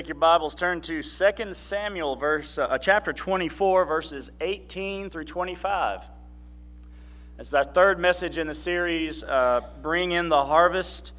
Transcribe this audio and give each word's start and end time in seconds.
Take 0.00 0.08
your 0.08 0.14
Bibles, 0.14 0.54
turn 0.54 0.80
to 0.80 1.02
2 1.02 1.52
Samuel, 1.52 2.16
verse, 2.16 2.56
uh, 2.56 2.78
chapter 2.78 3.12
24, 3.12 3.84
verses 3.84 4.30
18 4.40 5.10
through 5.10 5.24
25. 5.24 6.08
This 7.36 7.48
is 7.48 7.54
our 7.54 7.64
third 7.64 7.98
message 7.98 8.38
in 8.38 8.46
the 8.46 8.54
series, 8.54 9.22
uh, 9.22 9.60
Bring 9.82 10.12
in 10.12 10.30
the 10.30 10.46
Harvest, 10.46 11.12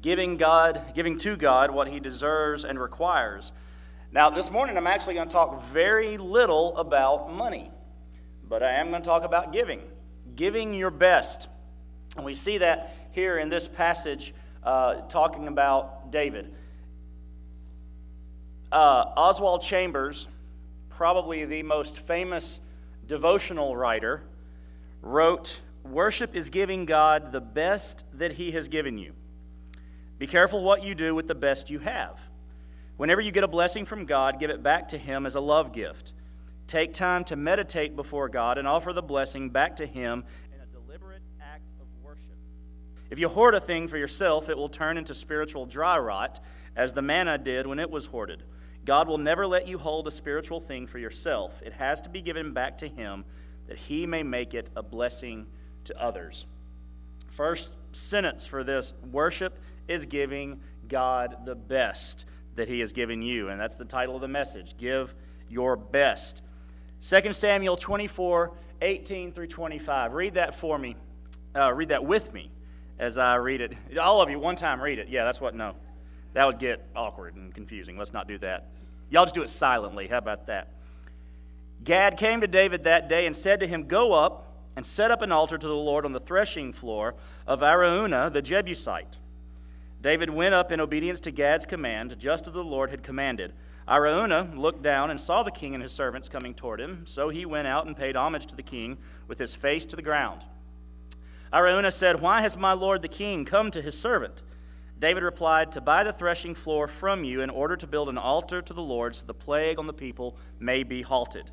giving 0.00 0.36
God, 0.36 0.92
giving 0.94 1.18
to 1.18 1.34
God 1.34 1.72
what 1.72 1.88
He 1.88 1.98
deserves 1.98 2.64
and 2.64 2.78
requires. 2.80 3.50
Now, 4.12 4.30
this 4.30 4.52
morning 4.52 4.76
I'm 4.76 4.86
actually 4.86 5.14
going 5.14 5.26
to 5.26 5.32
talk 5.32 5.60
very 5.60 6.16
little 6.16 6.76
about 6.76 7.34
money, 7.34 7.72
but 8.48 8.62
I 8.62 8.74
am 8.74 8.90
going 8.90 9.02
to 9.02 9.08
talk 9.08 9.24
about 9.24 9.52
giving, 9.52 9.80
giving 10.36 10.74
your 10.74 10.92
best. 10.92 11.48
And 12.16 12.24
we 12.24 12.34
see 12.34 12.58
that 12.58 12.94
here 13.10 13.36
in 13.38 13.48
this 13.48 13.66
passage 13.66 14.32
uh, 14.62 15.00
talking 15.08 15.48
about 15.48 16.12
David. 16.12 16.54
Uh, 18.72 19.12
Oswald 19.18 19.60
Chambers, 19.60 20.28
probably 20.88 21.44
the 21.44 21.62
most 21.62 22.00
famous 22.00 22.62
devotional 23.06 23.76
writer, 23.76 24.22
wrote 25.02 25.60
Worship 25.84 26.34
is 26.34 26.48
giving 26.48 26.86
God 26.86 27.32
the 27.32 27.40
best 27.40 28.06
that 28.14 28.32
He 28.32 28.52
has 28.52 28.68
given 28.68 28.96
you. 28.96 29.12
Be 30.18 30.26
careful 30.26 30.64
what 30.64 30.82
you 30.82 30.94
do 30.94 31.14
with 31.14 31.28
the 31.28 31.34
best 31.34 31.68
you 31.68 31.80
have. 31.80 32.18
Whenever 32.96 33.20
you 33.20 33.30
get 33.30 33.44
a 33.44 33.48
blessing 33.48 33.84
from 33.84 34.06
God, 34.06 34.40
give 34.40 34.48
it 34.48 34.62
back 34.62 34.88
to 34.88 34.96
Him 34.96 35.26
as 35.26 35.34
a 35.34 35.40
love 35.40 35.74
gift. 35.74 36.14
Take 36.66 36.94
time 36.94 37.24
to 37.24 37.36
meditate 37.36 37.94
before 37.94 38.30
God 38.30 38.56
and 38.56 38.66
offer 38.66 38.94
the 38.94 39.02
blessing 39.02 39.50
back 39.50 39.76
to 39.76 39.86
Him 39.86 40.24
in 40.50 40.60
a 40.62 40.66
deliberate 40.66 41.20
act 41.42 41.68
of 41.78 41.86
worship. 42.02 42.38
If 43.10 43.18
you 43.18 43.28
hoard 43.28 43.54
a 43.54 43.60
thing 43.60 43.86
for 43.86 43.98
yourself, 43.98 44.48
it 44.48 44.56
will 44.56 44.70
turn 44.70 44.96
into 44.96 45.14
spiritual 45.14 45.66
dry 45.66 45.98
rot, 45.98 46.40
as 46.74 46.94
the 46.94 47.02
manna 47.02 47.36
did 47.36 47.66
when 47.66 47.78
it 47.78 47.90
was 47.90 48.06
hoarded. 48.06 48.42
God 48.84 49.08
will 49.08 49.18
never 49.18 49.46
let 49.46 49.68
you 49.68 49.78
hold 49.78 50.08
a 50.08 50.10
spiritual 50.10 50.60
thing 50.60 50.86
for 50.86 50.98
yourself. 50.98 51.62
It 51.64 51.72
has 51.74 52.00
to 52.02 52.10
be 52.10 52.20
given 52.20 52.52
back 52.52 52.78
to 52.78 52.88
Him 52.88 53.24
that 53.68 53.78
He 53.78 54.06
may 54.06 54.22
make 54.22 54.54
it 54.54 54.70
a 54.74 54.82
blessing 54.82 55.46
to 55.84 56.00
others. 56.00 56.46
First 57.30 57.72
sentence 57.92 58.46
for 58.46 58.64
this 58.64 58.92
worship 59.10 59.58
is 59.88 60.06
giving 60.06 60.60
God 60.88 61.44
the 61.44 61.54
best 61.54 62.24
that 62.56 62.68
He 62.68 62.80
has 62.80 62.92
given 62.92 63.22
you. 63.22 63.48
And 63.48 63.60
that's 63.60 63.76
the 63.76 63.84
title 63.84 64.16
of 64.16 64.20
the 64.20 64.28
message 64.28 64.76
Give 64.76 65.14
Your 65.48 65.76
Best. 65.76 66.42
2 67.02 67.32
Samuel 67.32 67.76
24 67.76 68.52
18 68.80 69.32
through 69.32 69.46
25. 69.46 70.12
Read 70.12 70.34
that 70.34 70.56
for 70.56 70.76
me. 70.76 70.96
Uh, 71.54 71.72
read 71.72 71.90
that 71.90 72.04
with 72.04 72.32
me 72.32 72.50
as 72.98 73.16
I 73.16 73.36
read 73.36 73.60
it. 73.60 73.98
All 73.98 74.20
of 74.20 74.28
you, 74.28 74.38
one 74.38 74.56
time 74.56 74.80
read 74.80 74.98
it. 74.98 75.08
Yeah, 75.08 75.24
that's 75.24 75.40
what, 75.40 75.54
no. 75.54 75.74
That 76.34 76.46
would 76.46 76.58
get 76.58 76.84
awkward 76.96 77.36
and 77.36 77.54
confusing. 77.54 77.98
Let's 77.98 78.12
not 78.12 78.28
do 78.28 78.38
that. 78.38 78.68
Y'all 79.10 79.24
just 79.24 79.34
do 79.34 79.42
it 79.42 79.50
silently. 79.50 80.08
How 80.08 80.18
about 80.18 80.46
that? 80.46 80.68
Gad 81.84 82.16
came 82.16 82.40
to 82.40 82.46
David 82.46 82.84
that 82.84 83.08
day 83.08 83.26
and 83.26 83.36
said 83.36 83.60
to 83.60 83.66
him, 83.66 83.86
Go 83.86 84.12
up 84.12 84.52
and 84.76 84.86
set 84.86 85.10
up 85.10 85.20
an 85.20 85.32
altar 85.32 85.58
to 85.58 85.66
the 85.66 85.74
Lord 85.74 86.04
on 86.04 86.12
the 86.12 86.20
threshing 86.20 86.72
floor 86.72 87.14
of 87.46 87.60
Araunah 87.60 88.32
the 88.32 88.40
Jebusite. 88.40 89.18
David 90.00 90.30
went 90.30 90.54
up 90.54 90.72
in 90.72 90.80
obedience 90.80 91.20
to 91.20 91.30
Gad's 91.30 91.66
command, 91.66 92.18
just 92.18 92.46
as 92.46 92.54
the 92.54 92.64
Lord 92.64 92.90
had 92.90 93.02
commanded. 93.02 93.52
Araunah 93.86 94.52
looked 94.56 94.82
down 94.82 95.10
and 95.10 95.20
saw 95.20 95.42
the 95.42 95.50
king 95.50 95.74
and 95.74 95.82
his 95.82 95.92
servants 95.92 96.28
coming 96.28 96.54
toward 96.54 96.80
him, 96.80 97.04
so 97.04 97.28
he 97.28 97.44
went 97.44 97.68
out 97.68 97.86
and 97.86 97.96
paid 97.96 98.16
homage 98.16 98.46
to 98.46 98.56
the 98.56 98.62
king 98.62 98.96
with 99.28 99.38
his 99.38 99.54
face 99.54 99.84
to 99.86 99.96
the 99.96 100.02
ground. 100.02 100.44
Araunah 101.52 101.92
said, 101.92 102.20
Why 102.20 102.40
has 102.40 102.56
my 102.56 102.72
lord 102.72 103.02
the 103.02 103.08
king 103.08 103.44
come 103.44 103.70
to 103.70 103.82
his 103.82 103.98
servant? 103.98 104.42
David 105.02 105.24
replied, 105.24 105.72
To 105.72 105.80
buy 105.80 106.04
the 106.04 106.12
threshing 106.12 106.54
floor 106.54 106.86
from 106.86 107.24
you 107.24 107.40
in 107.40 107.50
order 107.50 107.74
to 107.74 107.88
build 107.88 108.08
an 108.08 108.16
altar 108.16 108.62
to 108.62 108.72
the 108.72 108.80
Lord 108.80 109.16
so 109.16 109.26
the 109.26 109.34
plague 109.34 109.80
on 109.80 109.88
the 109.88 109.92
people 109.92 110.36
may 110.60 110.84
be 110.84 111.02
halted. 111.02 111.50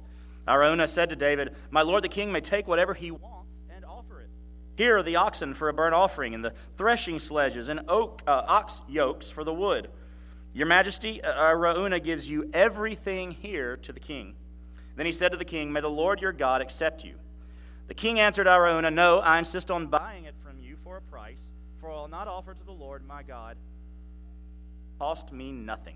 Araunah 0.47 0.87
said 0.87 1.09
to 1.09 1.15
David, 1.15 1.55
My 1.71 1.81
lord 1.81 2.03
the 2.03 2.09
king 2.09 2.31
may 2.31 2.41
take 2.41 2.67
whatever 2.67 2.93
he 2.93 3.09
wants 3.09 3.49
and 3.75 3.83
offer 3.83 4.19
it. 4.19 4.29
Here 4.75 4.99
are 4.99 5.01
the 5.01 5.15
oxen 5.15 5.55
for 5.55 5.67
a 5.67 5.73
burnt 5.73 5.95
offering, 5.95 6.35
and 6.35 6.45
the 6.45 6.53
threshing 6.77 7.17
sledges, 7.17 7.69
and 7.69 7.79
oak, 7.87 8.21
uh, 8.27 8.43
ox 8.45 8.83
yokes 8.87 9.31
for 9.31 9.43
the 9.43 9.51
wood. 9.51 9.89
Your 10.53 10.67
majesty, 10.67 11.19
uh, 11.23 11.33
Araunah 11.33 12.03
gives 12.03 12.29
you 12.29 12.51
everything 12.53 13.31
here 13.31 13.77
to 13.77 13.91
the 13.91 13.99
king. 13.99 14.35
Then 14.95 15.07
he 15.07 15.11
said 15.11 15.31
to 15.31 15.39
the 15.39 15.43
king, 15.43 15.73
May 15.73 15.81
the 15.81 15.89
Lord 15.89 16.21
your 16.21 16.33
God 16.33 16.61
accept 16.61 17.03
you. 17.03 17.15
The 17.87 17.95
king 17.95 18.19
answered 18.19 18.45
Araunah, 18.45 18.93
No, 18.93 19.17
I 19.17 19.39
insist 19.39 19.71
on 19.71 19.87
buying 19.87 20.25
it 20.25 20.35
from 20.43 20.59
you 20.59 20.77
for 20.83 20.97
a 20.97 21.01
price 21.01 21.49
for 21.79 21.91
I 21.91 21.95
will 21.95 22.07
not 22.07 22.27
offer 22.27 22.53
to 22.53 22.63
the 22.63 22.71
Lord 22.71 23.05
my 23.07 23.23
God. 23.23 23.57
Cost 24.99 25.31
me 25.31 25.51
nothing. 25.51 25.95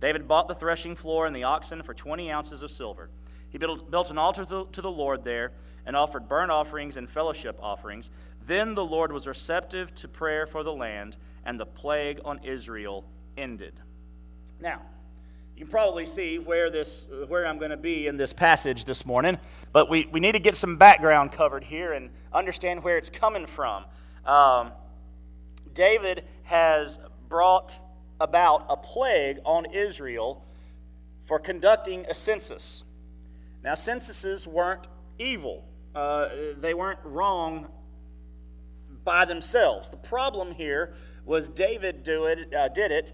David 0.00 0.26
bought 0.26 0.48
the 0.48 0.54
threshing 0.54 0.96
floor 0.96 1.26
and 1.26 1.34
the 1.34 1.44
oxen 1.44 1.82
for 1.82 1.94
20 1.94 2.30
ounces 2.30 2.62
of 2.62 2.70
silver. 2.70 3.10
He 3.50 3.58
built, 3.58 4.10
an 4.10 4.18
altar 4.18 4.44
to 4.44 4.80
the 4.80 4.90
Lord 4.90 5.24
there 5.24 5.52
and 5.84 5.96
offered 5.96 6.28
burnt 6.28 6.50
offerings 6.50 6.96
and 6.96 7.10
fellowship 7.10 7.58
offerings. 7.60 8.10
Then 8.46 8.74
the 8.74 8.84
Lord 8.84 9.12
was 9.12 9.26
receptive 9.26 9.94
to 9.96 10.08
prayer 10.08 10.46
for 10.46 10.62
the 10.62 10.72
land, 10.72 11.16
and 11.44 11.58
the 11.58 11.66
plague 11.66 12.20
on 12.24 12.40
Israel 12.44 13.04
ended. 13.36 13.74
Now, 14.60 14.82
you 15.56 15.64
can 15.64 15.70
probably 15.70 16.06
see 16.06 16.38
where 16.38 16.70
this 16.70 17.06
where 17.28 17.46
I'm 17.46 17.58
going 17.58 17.70
to 17.70 17.76
be 17.76 18.06
in 18.06 18.16
this 18.16 18.32
passage 18.32 18.84
this 18.84 19.04
morning, 19.04 19.38
but 19.72 19.90
we, 19.90 20.06
we 20.06 20.20
need 20.20 20.32
to 20.32 20.38
get 20.38 20.56
some 20.56 20.76
background 20.76 21.32
covered 21.32 21.64
here 21.64 21.92
and 21.92 22.10
understand 22.32 22.82
where 22.82 22.96
it's 22.96 23.10
coming 23.10 23.46
from. 23.46 23.84
Um, 24.24 24.72
David 25.74 26.24
has 26.44 26.98
brought 27.28 27.78
about 28.20 28.66
a 28.68 28.76
plague 28.76 29.38
on 29.44 29.66
Israel 29.66 30.44
for 31.26 31.38
conducting 31.38 32.04
a 32.06 32.14
census. 32.14 32.84
Now, 33.62 33.74
censuses 33.74 34.46
weren't 34.46 34.86
evil, 35.18 35.64
uh, 35.94 36.28
they 36.58 36.74
weren't 36.74 37.00
wrong 37.04 37.68
by 39.04 39.24
themselves. 39.24 39.90
The 39.90 39.96
problem 39.96 40.52
here 40.52 40.94
was 41.24 41.48
David 41.48 42.02
do 42.02 42.24
it, 42.24 42.54
uh, 42.54 42.68
did 42.68 42.90
it 42.90 43.12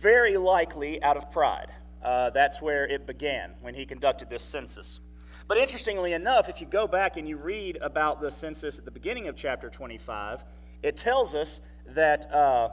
very 0.00 0.36
likely 0.36 1.02
out 1.02 1.16
of 1.16 1.30
pride. 1.30 1.70
Uh, 2.02 2.30
that's 2.30 2.60
where 2.60 2.86
it 2.86 3.06
began 3.06 3.54
when 3.60 3.74
he 3.74 3.86
conducted 3.86 4.28
this 4.28 4.44
census. 4.44 5.00
But 5.46 5.58
interestingly 5.58 6.12
enough, 6.12 6.48
if 6.48 6.60
you 6.60 6.66
go 6.66 6.86
back 6.86 7.16
and 7.16 7.28
you 7.28 7.36
read 7.36 7.78
about 7.80 8.20
the 8.20 8.30
census 8.30 8.78
at 8.78 8.84
the 8.84 8.90
beginning 8.90 9.28
of 9.28 9.36
chapter 9.36 9.68
25, 9.68 10.44
it 10.84 10.98
tells 10.98 11.34
us 11.34 11.60
that, 11.88 12.32
uh, 12.32 12.68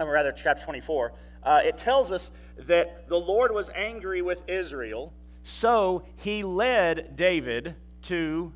or 0.00 0.10
rather, 0.10 0.32
chapter 0.32 0.64
24, 0.64 1.12
uh, 1.42 1.60
it 1.62 1.76
tells 1.76 2.10
us 2.10 2.30
that 2.56 3.06
the 3.08 3.18
Lord 3.18 3.52
was 3.52 3.68
angry 3.74 4.22
with 4.22 4.42
Israel, 4.48 5.12
so 5.44 6.04
he 6.16 6.42
led 6.42 7.16
David 7.16 7.74
to 8.02 8.52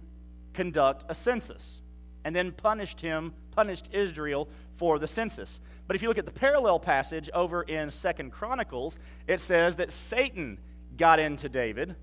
conduct 0.55 1.05
a 1.09 1.15
census 1.15 1.83
and 2.25 2.35
then 2.35 2.51
punished 2.51 3.01
him, 3.01 3.35
punished 3.51 3.89
Israel 3.93 4.49
for 4.77 4.99
the 4.99 5.07
census. 5.07 5.61
But 5.87 5.95
if 5.95 6.03
you 6.03 6.09
look 6.09 6.19
at 6.19 6.25
the 6.25 6.31
parallel 6.31 6.79
passage 6.79 7.29
over 7.35 7.63
in 7.63 7.91
Second 7.91 8.33
Chronicles, 8.33 8.99
it 9.27 9.41
says 9.41 9.77
that 9.77 9.93
Satan 9.93 10.59
got 10.97 11.19
into 11.19 11.49
David 11.51 11.95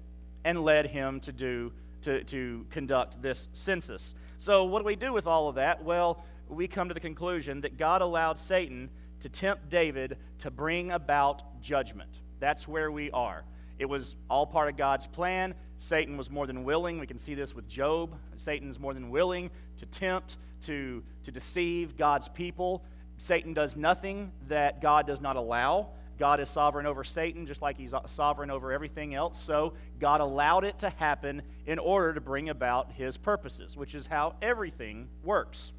and 0.43 0.63
led 0.63 0.85
him 0.85 1.19
to 1.21 1.31
do 1.31 1.71
to, 2.03 2.23
to 2.25 2.65
conduct 2.69 3.19
this 3.21 3.47
census. 3.53 4.13
So 4.37 4.65
what 4.65 4.79
do 4.79 4.85
we 4.85 4.95
do 4.95 5.11
with 5.11 5.25
all 5.25 5.49
of 5.49 5.55
that? 5.55 5.83
Well, 5.83 6.23
we 6.49 6.67
come 6.67 6.87
to 6.87 6.93
the 6.93 6.99
conclusion 6.99 7.61
that 7.61 7.77
God 7.77 8.01
allowed 8.01 8.39
Satan 8.39 8.89
to 9.21 9.29
tempt 9.29 9.69
David 9.69 10.17
to 10.39 10.51
bring 10.51 10.91
about 10.91 11.61
judgment. 11.61 12.09
That's 12.39 12.67
where 12.67 12.91
we 12.91 13.11
are. 13.11 13.43
It 13.79 13.85
was 13.85 14.15
all 14.29 14.45
part 14.45 14.69
of 14.69 14.77
God's 14.77 15.07
plan. 15.07 15.53
Satan 15.79 16.17
was 16.17 16.29
more 16.29 16.47
than 16.47 16.63
willing. 16.63 16.99
We 16.99 17.07
can 17.07 17.17
see 17.17 17.35
this 17.35 17.53
with 17.53 17.67
Job. 17.67 18.17
Satan's 18.37 18.79
more 18.79 18.93
than 18.93 19.09
willing 19.09 19.49
to 19.77 19.85
tempt, 19.87 20.37
to, 20.65 21.03
to 21.23 21.31
deceive 21.31 21.97
God's 21.97 22.29
people. 22.29 22.83
Satan 23.17 23.53
does 23.53 23.75
nothing 23.75 24.31
that 24.47 24.81
God 24.81 25.07
does 25.07 25.21
not 25.21 25.35
allow. 25.35 25.89
God 26.17 26.39
is 26.39 26.49
sovereign 26.49 26.85
over 26.85 27.03
Satan 27.03 27.45
just 27.45 27.61
like 27.61 27.77
he's 27.77 27.93
sovereign 28.07 28.49
over 28.49 28.71
everything 28.71 29.13
else. 29.15 29.39
So 29.39 29.73
God 29.99 30.21
allowed 30.21 30.63
it 30.63 30.79
to 30.79 30.89
happen 30.89 31.41
in 31.65 31.77
order 31.77 32.13
to 32.13 32.21
bring 32.21 32.49
about 32.49 32.93
his 32.93 33.17
purposes, 33.17 33.75
which 33.75 33.95
is 33.95 34.07
how 34.07 34.35
everything 34.41 35.09
works. 35.23 35.73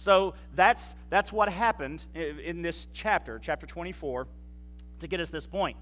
So 0.00 0.32
that's, 0.54 0.94
that's 1.10 1.30
what 1.30 1.50
happened 1.50 2.06
in 2.14 2.62
this 2.62 2.88
chapter, 2.94 3.38
chapter 3.38 3.66
24, 3.66 4.26
to 5.00 5.06
get 5.06 5.20
us 5.20 5.28
this 5.28 5.46
point. 5.46 5.76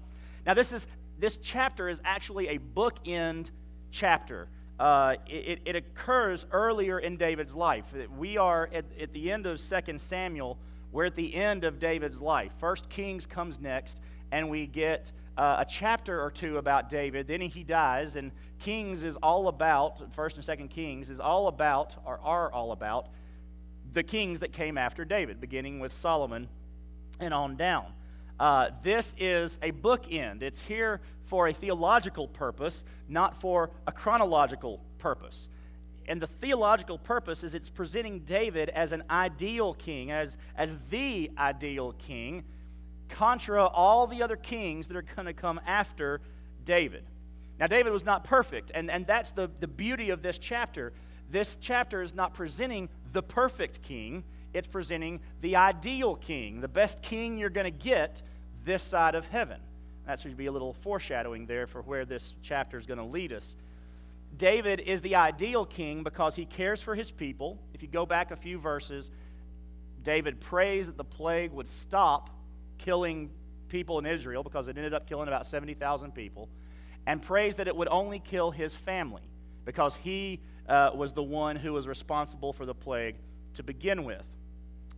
Now, 0.45 0.53
this, 0.53 0.73
is, 0.73 0.87
this 1.17 1.37
chapter 1.37 1.87
is 1.87 2.01
actually 2.03 2.49
a 2.49 2.59
bookend 2.59 3.49
chapter. 3.91 4.49
Uh, 4.77 5.15
it, 5.25 5.61
it, 5.65 5.77
occurs 5.77 6.45
earlier 6.51 6.99
in 6.99 7.15
David's 7.15 7.55
life. 7.55 7.85
We 8.17 8.35
are 8.35 8.69
at, 8.73 8.83
at 8.99 9.13
the 9.13 9.31
end 9.31 9.45
of 9.45 9.57
2 9.57 9.97
Samuel. 9.97 10.57
We're 10.91 11.05
at 11.05 11.15
the 11.15 11.33
end 11.33 11.63
of 11.63 11.79
David's 11.79 12.19
life. 12.19 12.51
First 12.59 12.89
Kings 12.89 13.25
comes 13.25 13.57
next, 13.61 14.01
and 14.33 14.49
we 14.49 14.67
get 14.67 15.13
uh, 15.37 15.57
a 15.59 15.65
chapter 15.65 16.21
or 16.21 16.29
two 16.29 16.57
about 16.57 16.89
David. 16.89 17.25
Then 17.25 17.39
he 17.39 17.63
dies, 17.63 18.17
and 18.17 18.33
Kings 18.59 19.03
is 19.03 19.15
all 19.23 19.47
about, 19.47 20.13
First 20.13 20.35
and 20.35 20.43
Second 20.43 20.71
Kings 20.71 21.09
is 21.09 21.21
all 21.21 21.47
about, 21.47 21.95
or 22.05 22.19
are 22.21 22.51
all 22.51 22.73
about, 22.73 23.07
the 23.93 24.03
kings 24.03 24.39
that 24.39 24.53
came 24.53 24.77
after 24.77 25.05
David, 25.05 25.41
beginning 25.41 25.79
with 25.79 25.93
Solomon 25.93 26.47
and 27.19 27.33
on 27.33 27.55
down. 27.55 27.87
Uh, 28.39 28.69
this 28.83 29.15
is 29.19 29.59
a 29.61 29.71
bookend. 29.71 30.41
It's 30.41 30.59
here 30.59 31.01
for 31.25 31.47
a 31.47 31.53
theological 31.53 32.27
purpose, 32.27 32.83
not 33.07 33.39
for 33.41 33.69
a 33.85 33.91
chronological 33.91 34.81
purpose. 34.97 35.49
And 36.07 36.21
the 36.21 36.27
theological 36.27 36.97
purpose 36.97 37.43
is 37.43 37.53
it's 37.53 37.69
presenting 37.69 38.21
David 38.21 38.69
as 38.69 38.91
an 38.93 39.03
ideal 39.09 39.75
king, 39.75 40.11
as, 40.11 40.37
as 40.55 40.75
the 40.89 41.29
ideal 41.37 41.93
king, 41.99 42.43
contra 43.09 43.65
all 43.65 44.07
the 44.07 44.23
other 44.23 44.35
kings 44.35 44.87
that 44.87 44.97
are 44.97 45.05
going 45.15 45.25
to 45.25 45.33
come 45.33 45.59
after 45.65 46.21
David. 46.65 47.03
Now, 47.59 47.67
David 47.67 47.91
was 47.91 48.05
not 48.05 48.23
perfect, 48.23 48.71
and, 48.73 48.89
and 48.89 49.05
that's 49.05 49.31
the, 49.31 49.51
the 49.59 49.67
beauty 49.67 50.11
of 50.11 50.21
this 50.21 50.37
chapter. 50.37 50.93
This 51.29 51.57
chapter 51.59 52.01
is 52.01 52.15
not 52.15 52.33
presenting 52.33 52.89
the 53.11 53.23
perfect 53.23 53.81
king, 53.81 54.23
it's 54.53 54.67
presenting 54.67 55.19
the 55.41 55.55
ideal 55.55 56.15
king, 56.15 56.61
the 56.61 56.67
best 56.67 57.01
king 57.01 57.37
you're 57.37 57.49
going 57.49 57.65
to 57.65 57.71
get 57.71 58.21
this 58.65 58.83
side 58.83 59.15
of 59.15 59.25
heaven. 59.25 59.59
That 60.05 60.19
should 60.19 60.35
be 60.35 60.47
a 60.47 60.51
little 60.51 60.73
foreshadowing 60.73 61.45
there 61.45 61.67
for 61.67 61.81
where 61.81 62.05
this 62.05 62.33
chapter 62.41 62.79
is 62.79 62.85
going 62.85 62.97
to 62.97 63.05
lead 63.05 63.31
us. 63.31 63.55
David 64.37 64.79
is 64.79 65.01
the 65.01 65.15
ideal 65.15 65.65
king 65.65 66.03
because 66.03 66.35
he 66.35 66.45
cares 66.45 66.81
for 66.81 66.95
his 66.95 67.11
people. 67.11 67.59
If 67.73 67.81
you 67.81 67.87
go 67.87 68.05
back 68.05 68.31
a 68.31 68.35
few 68.35 68.59
verses, 68.59 69.11
David 70.03 70.39
prays 70.39 70.85
that 70.85 70.97
the 70.97 71.03
plague 71.03 71.51
would 71.51 71.67
stop 71.67 72.29
killing 72.77 73.29
people 73.69 73.99
in 73.99 74.05
Israel 74.05 74.43
because 74.43 74.67
it 74.67 74.77
ended 74.77 74.93
up 74.93 75.07
killing 75.07 75.27
about 75.27 75.45
70,000 75.45 76.13
people, 76.13 76.49
and 77.05 77.21
prays 77.21 77.55
that 77.55 77.67
it 77.67 77.75
would 77.75 77.87
only 77.87 78.19
kill 78.19 78.51
his 78.51 78.75
family 78.75 79.21
because 79.65 79.95
he 79.97 80.39
uh, 80.69 80.91
was 80.93 81.13
the 81.13 81.23
one 81.23 81.55
who 81.55 81.73
was 81.73 81.87
responsible 81.87 82.53
for 82.53 82.65
the 82.65 82.73
plague 82.73 83.15
to 83.55 83.63
begin 83.63 84.03
with. 84.03 84.23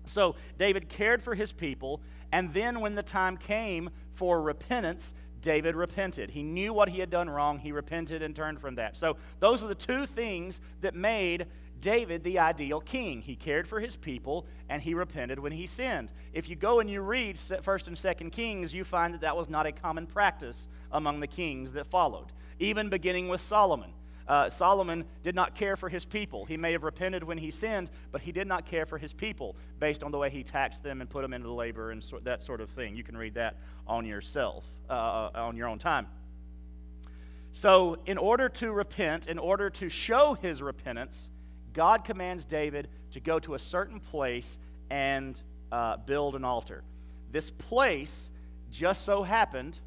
So 0.05 0.35
David 0.59 0.89
cared 0.89 1.23
for 1.23 1.33
his 1.33 1.51
people, 1.51 2.01
and 2.31 2.53
then 2.53 2.81
when 2.81 2.95
the 2.95 3.03
time 3.03 3.37
came 3.37 3.89
for 4.13 4.41
repentance, 4.41 5.13
David 5.41 5.75
repented. 5.75 6.29
He 6.29 6.43
knew 6.43 6.73
what 6.73 6.89
he 6.89 6.99
had 6.99 7.09
done 7.09 7.29
wrong. 7.29 7.59
He 7.59 7.71
repented 7.71 8.21
and 8.21 8.35
turned 8.35 8.59
from 8.59 8.75
that. 8.75 8.95
So 8.95 9.17
those 9.39 9.63
are 9.63 9.67
the 9.67 9.75
two 9.75 10.05
things 10.05 10.59
that 10.81 10.93
made 10.93 11.47
David 11.79 12.23
the 12.23 12.39
ideal 12.39 12.79
king. 12.79 13.21
He 13.21 13.35
cared 13.35 13.67
for 13.67 13.79
his 13.79 13.95
people 13.95 14.45
and 14.69 14.81
he 14.81 14.93
repented 14.93 15.39
when 15.39 15.51
he 15.51 15.65
sinned. 15.65 16.11
If 16.31 16.47
you 16.47 16.55
go 16.55 16.79
and 16.79 16.89
you 16.89 17.01
read 17.01 17.37
1st 17.37 17.87
and 17.87 17.97
2nd 17.97 18.31
Kings, 18.31 18.73
you 18.73 18.83
find 18.83 19.13
that 19.15 19.21
that 19.21 19.35
was 19.35 19.49
not 19.49 19.65
a 19.65 19.71
common 19.71 20.05
practice 20.05 20.67
among 20.91 21.19
the 21.19 21.27
kings 21.27 21.71
that 21.71 21.87
followed, 21.87 22.27
even 22.59 22.89
beginning 22.89 23.27
with 23.27 23.41
Solomon. 23.41 23.93
Uh, 24.31 24.49
Solomon 24.49 25.03
did 25.23 25.35
not 25.35 25.55
care 25.55 25.75
for 25.75 25.89
his 25.89 26.05
people. 26.05 26.45
He 26.45 26.55
may 26.55 26.71
have 26.71 26.83
repented 26.83 27.21
when 27.21 27.37
he 27.37 27.51
sinned, 27.51 27.89
but 28.13 28.21
he 28.21 28.31
did 28.31 28.47
not 28.47 28.65
care 28.65 28.85
for 28.85 28.97
his 28.97 29.11
people 29.11 29.57
based 29.77 30.03
on 30.03 30.11
the 30.11 30.17
way 30.17 30.29
he 30.29 30.41
taxed 30.41 30.83
them 30.83 31.01
and 31.01 31.09
put 31.09 31.21
them 31.21 31.33
into 31.33 31.51
labor 31.51 31.91
and 31.91 32.01
so, 32.01 32.17
that 32.23 32.41
sort 32.41 32.61
of 32.61 32.69
thing. 32.69 32.95
You 32.95 33.03
can 33.03 33.17
read 33.17 33.33
that 33.33 33.57
on 33.85 34.05
yourself, 34.05 34.63
uh, 34.89 34.93
uh, 34.93 35.31
on 35.35 35.57
your 35.57 35.67
own 35.67 35.79
time. 35.79 36.07
So, 37.51 37.97
in 38.05 38.17
order 38.17 38.47
to 38.47 38.71
repent, 38.71 39.27
in 39.27 39.37
order 39.37 39.69
to 39.71 39.89
show 39.89 40.37
his 40.41 40.61
repentance, 40.61 41.29
God 41.73 42.05
commands 42.05 42.45
David 42.45 42.87
to 43.11 43.19
go 43.19 43.37
to 43.39 43.55
a 43.55 43.59
certain 43.59 43.99
place 43.99 44.59
and 44.89 45.37
uh, 45.73 45.97
build 45.97 46.37
an 46.37 46.45
altar. 46.45 46.85
This 47.33 47.51
place 47.51 48.31
just 48.71 49.03
so 49.03 49.23
happened, 49.23 49.77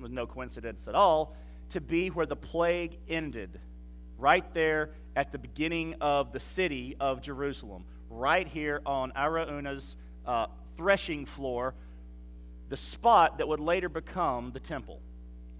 was 0.00 0.10
no 0.10 0.26
coincidence 0.26 0.88
at 0.88 0.94
all, 0.94 1.36
to 1.68 1.82
be 1.82 2.08
where 2.08 2.24
the 2.24 2.34
plague 2.34 2.96
ended 3.10 3.60
right 4.24 4.54
there 4.54 4.88
at 5.16 5.32
the 5.32 5.38
beginning 5.38 5.94
of 6.00 6.32
the 6.32 6.40
city 6.40 6.96
of 6.98 7.20
Jerusalem, 7.20 7.84
right 8.08 8.48
here 8.48 8.80
on 8.86 9.12
Araunah's 9.12 9.96
uh, 10.24 10.46
threshing 10.78 11.26
floor, 11.26 11.74
the 12.70 12.76
spot 12.78 13.36
that 13.36 13.46
would 13.46 13.60
later 13.60 13.90
become 13.90 14.50
the 14.52 14.60
temple, 14.60 14.98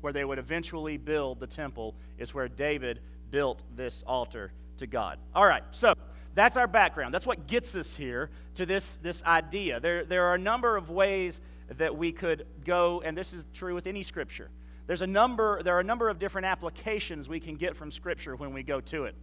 where 0.01 0.15
they 0.15 0.25
would 0.25 0.39
eventually 0.39 0.97
build 0.97 1.41
the 1.41 1.47
temple, 1.47 1.95
is 2.17 2.33
where 2.33 2.49
David 2.49 3.01
built 3.31 3.61
this 3.77 4.03
altar 4.07 4.51
to 4.79 4.87
God. 4.87 5.19
All 5.35 5.45
right, 5.45 5.63
so 5.73 5.93
that's 6.35 6.57
our 6.57 6.67
background. 6.67 7.13
That's 7.13 7.27
what 7.27 7.47
gets 7.47 7.77
us 7.77 7.95
here 7.95 8.31
to 8.55 8.65
this, 8.65 8.97
this 9.03 9.23
idea. 9.25 9.79
There, 9.79 10.07
there 10.07 10.25
are 10.25 10.37
a 10.37 10.39
number 10.39 10.79
of 10.79 10.89
ways 10.89 11.43
that 11.77 11.95
we 11.95 12.13
could 12.13 12.47
go, 12.65 13.03
and 13.05 13.15
this 13.15 13.35
is 13.35 13.45
true 13.53 13.75
with 13.75 13.87
any 13.87 14.03
scripture. 14.03 14.49
There's 14.87 15.03
a 15.03 15.07
number, 15.07 15.63
there 15.63 15.77
are 15.77 15.81
a 15.81 15.85
number 15.85 16.09
of 16.09 16.19
different 16.19 16.47
applications 16.47 17.29
we 17.29 17.41
can 17.41 17.57
get 17.57 17.77
from 17.77 17.91
Scripture 17.91 18.37
when 18.37 18.53
we 18.53 18.63
go 18.63 18.81
to 18.83 19.05
it. 19.05 19.15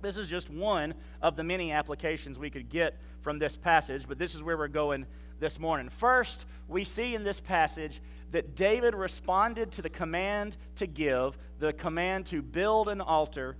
This 0.00 0.16
is 0.16 0.28
just 0.28 0.50
one 0.50 0.94
of 1.22 1.34
the 1.36 1.42
many 1.42 1.72
applications 1.72 2.38
we 2.38 2.50
could 2.50 2.68
get 2.68 2.98
from 3.22 3.38
this 3.38 3.56
passage, 3.56 4.04
but 4.06 4.18
this 4.18 4.34
is 4.34 4.42
where 4.42 4.56
we're 4.56 4.68
going 4.68 5.06
this 5.40 5.58
morning. 5.58 5.88
First, 5.88 6.46
we 6.68 6.84
see 6.84 7.14
in 7.14 7.24
this 7.24 7.40
passage 7.40 8.00
that 8.30 8.54
David 8.54 8.94
responded 8.94 9.72
to 9.72 9.82
the 9.82 9.88
command 9.88 10.56
to 10.76 10.86
give, 10.86 11.38
the 11.58 11.72
command 11.72 12.26
to 12.26 12.42
build 12.42 12.88
an 12.88 13.00
altar, 13.00 13.56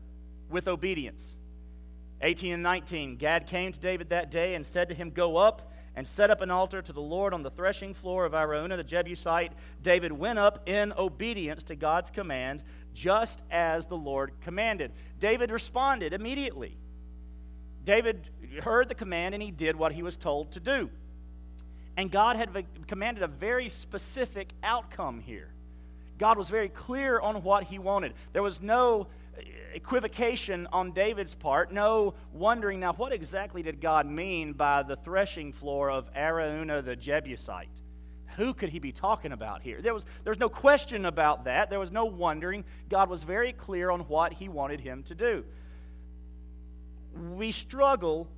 with 0.50 0.69
obedience. 0.69 1.37
18 2.21 2.55
and 2.55 2.62
19 2.62 3.17
Gad 3.17 3.47
came 3.47 3.73
to 3.73 3.79
David 3.79 4.11
that 4.11 4.31
day 4.31 4.55
and 4.55 4.67
said 4.67 4.89
to 4.89 4.95
him, 4.95 5.11
Go 5.11 5.37
up 5.37 5.71
and 5.99 6.06
set 6.06 6.31
up 6.31 6.41
an 6.43 6.50
altar 6.50 6.81
to 6.81 6.93
the 6.93 7.00
Lord 7.00 7.35
on 7.35 7.43
the 7.43 7.50
threshing 7.50 7.93
floor 7.93 8.25
of 8.25 8.33
Araunah 8.33 8.77
the 8.77 8.85
Jebusite, 8.85 9.50
David 9.83 10.12
went 10.12 10.39
up 10.39 10.69
in 10.69 10.93
obedience 10.93 11.65
to 11.65 11.75
God's 11.75 12.09
command, 12.09 12.62
just 12.95 13.43
as 13.50 13.85
the 13.85 13.97
Lord 13.97 14.31
commanded. 14.41 14.93
David 15.19 15.50
responded 15.50 16.12
immediately. 16.12 16.77
David 17.85 18.31
heard 18.62 18.89
the 18.89 18.95
command 18.95 19.35
and 19.35 19.43
he 19.43 19.50
did 19.50 19.75
what 19.75 19.91
he 19.91 20.05
was 20.05 20.17
told 20.17 20.53
to 20.53 20.61
do. 20.61 20.89
And 21.97 22.12
God 22.12 22.37
had 22.37 22.65
commanded 22.87 23.25
a 23.25 23.27
very 23.27 23.69
specific 23.69 24.53
outcome 24.62 25.19
here. 25.19 25.49
God 26.17 26.39
was 26.39 26.49
very 26.49 26.69
clear 26.69 27.19
on 27.19 27.43
what 27.43 27.65
he 27.65 27.81
wanted. 27.81 28.12
There 28.33 28.43
was 28.45 28.62
no 28.62 29.09
equivocation 29.75 30.67
on 30.73 30.93
David's 30.93 31.35
part, 31.35 31.73
no 31.73 32.14
wondering 32.32 32.81
now 32.81 32.93
what 32.93 33.12
exactly 33.12 33.62
did 33.62 33.81
God 33.81 34.06
mean 34.06 34.52
by 34.52 34.82
the 34.82 34.96
threshing 34.96 35.52
floor 35.52 35.90
of 35.90 36.12
Araunah 36.14 36.82
the 36.82 36.96
Jebusite? 36.96 37.69
Who 38.37 38.55
could 38.55 38.69
he 38.69 38.79
be 38.79 38.93
talking 38.93 39.32
about 39.32 39.62
here? 39.62 39.82
There 39.82 39.93
was, 39.93 40.05
there 40.23 40.31
was 40.31 40.38
no 40.38 40.49
question 40.49 41.06
about 41.06 41.44
that. 41.44 41.70
There 41.70 41.81
was 41.81 41.90
no 41.90 42.05
wondering. 42.05 42.64
God 42.88 43.11
was 43.11 43.25
very 43.25 43.52
clear 43.52 43.90
on 43.90 44.00
what 44.02 44.32
he 44.32 44.49
wanted 44.49 44.81
him 44.81 45.02
to 45.05 45.14
do. 45.14 45.44
We 47.35 47.50
struggle, 47.50 48.29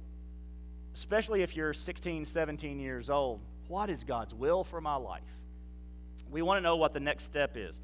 especially 0.95 1.43
if 1.43 1.55
you're 1.55 1.75
16, 1.75 2.25
17 2.25 2.81
years 2.81 3.11
old. 3.11 3.41
What 3.69 3.91
is 3.91 4.03
God's 4.03 4.33
will 4.33 4.65
for 4.65 4.81
my 4.81 4.97
life? 4.97 5.23
We 6.31 6.41
want 6.43 6.59
to 6.59 6.63
know 6.63 6.77
what 6.77 6.95
the 6.95 7.01
next 7.01 7.25
step 7.25 7.57
is. 7.57 7.79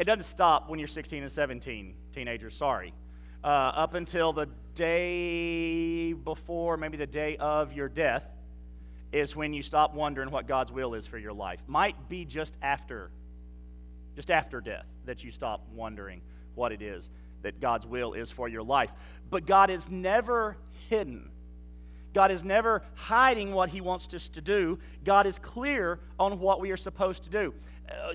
It 0.00 0.04
doesn't 0.04 0.22
stop 0.22 0.70
when 0.70 0.78
you're 0.78 0.88
16 0.88 1.22
and 1.22 1.30
17, 1.30 1.94
teenagers, 2.14 2.56
sorry. 2.56 2.94
Uh, 3.44 3.48
up 3.48 3.92
until 3.92 4.32
the 4.32 4.48
day 4.74 6.14
before, 6.14 6.78
maybe 6.78 6.96
the 6.96 7.06
day 7.06 7.36
of 7.36 7.74
your 7.74 7.90
death, 7.90 8.24
is 9.12 9.36
when 9.36 9.52
you 9.52 9.62
stop 9.62 9.92
wondering 9.92 10.30
what 10.30 10.48
God's 10.48 10.72
will 10.72 10.94
is 10.94 11.06
for 11.06 11.18
your 11.18 11.34
life. 11.34 11.60
Might 11.66 12.08
be 12.08 12.24
just 12.24 12.54
after, 12.62 13.10
just 14.16 14.30
after 14.30 14.62
death, 14.62 14.86
that 15.04 15.22
you 15.22 15.32
stop 15.32 15.66
wondering 15.74 16.22
what 16.54 16.72
it 16.72 16.80
is 16.80 17.10
that 17.42 17.60
God's 17.60 17.86
will 17.86 18.14
is 18.14 18.30
for 18.30 18.48
your 18.48 18.62
life. 18.62 18.90
But 19.28 19.44
God 19.44 19.68
is 19.68 19.86
never 19.90 20.56
hidden. 20.88 21.28
God 22.14 22.30
is 22.30 22.42
never 22.42 22.82
hiding 22.94 23.52
what 23.52 23.68
He 23.68 23.82
wants 23.82 24.12
us 24.14 24.30
to 24.30 24.40
do. 24.40 24.78
God 25.04 25.26
is 25.26 25.38
clear 25.38 26.00
on 26.18 26.40
what 26.40 26.58
we 26.58 26.70
are 26.70 26.78
supposed 26.78 27.24
to 27.24 27.30
do. 27.30 27.54
Uh, 27.86 28.14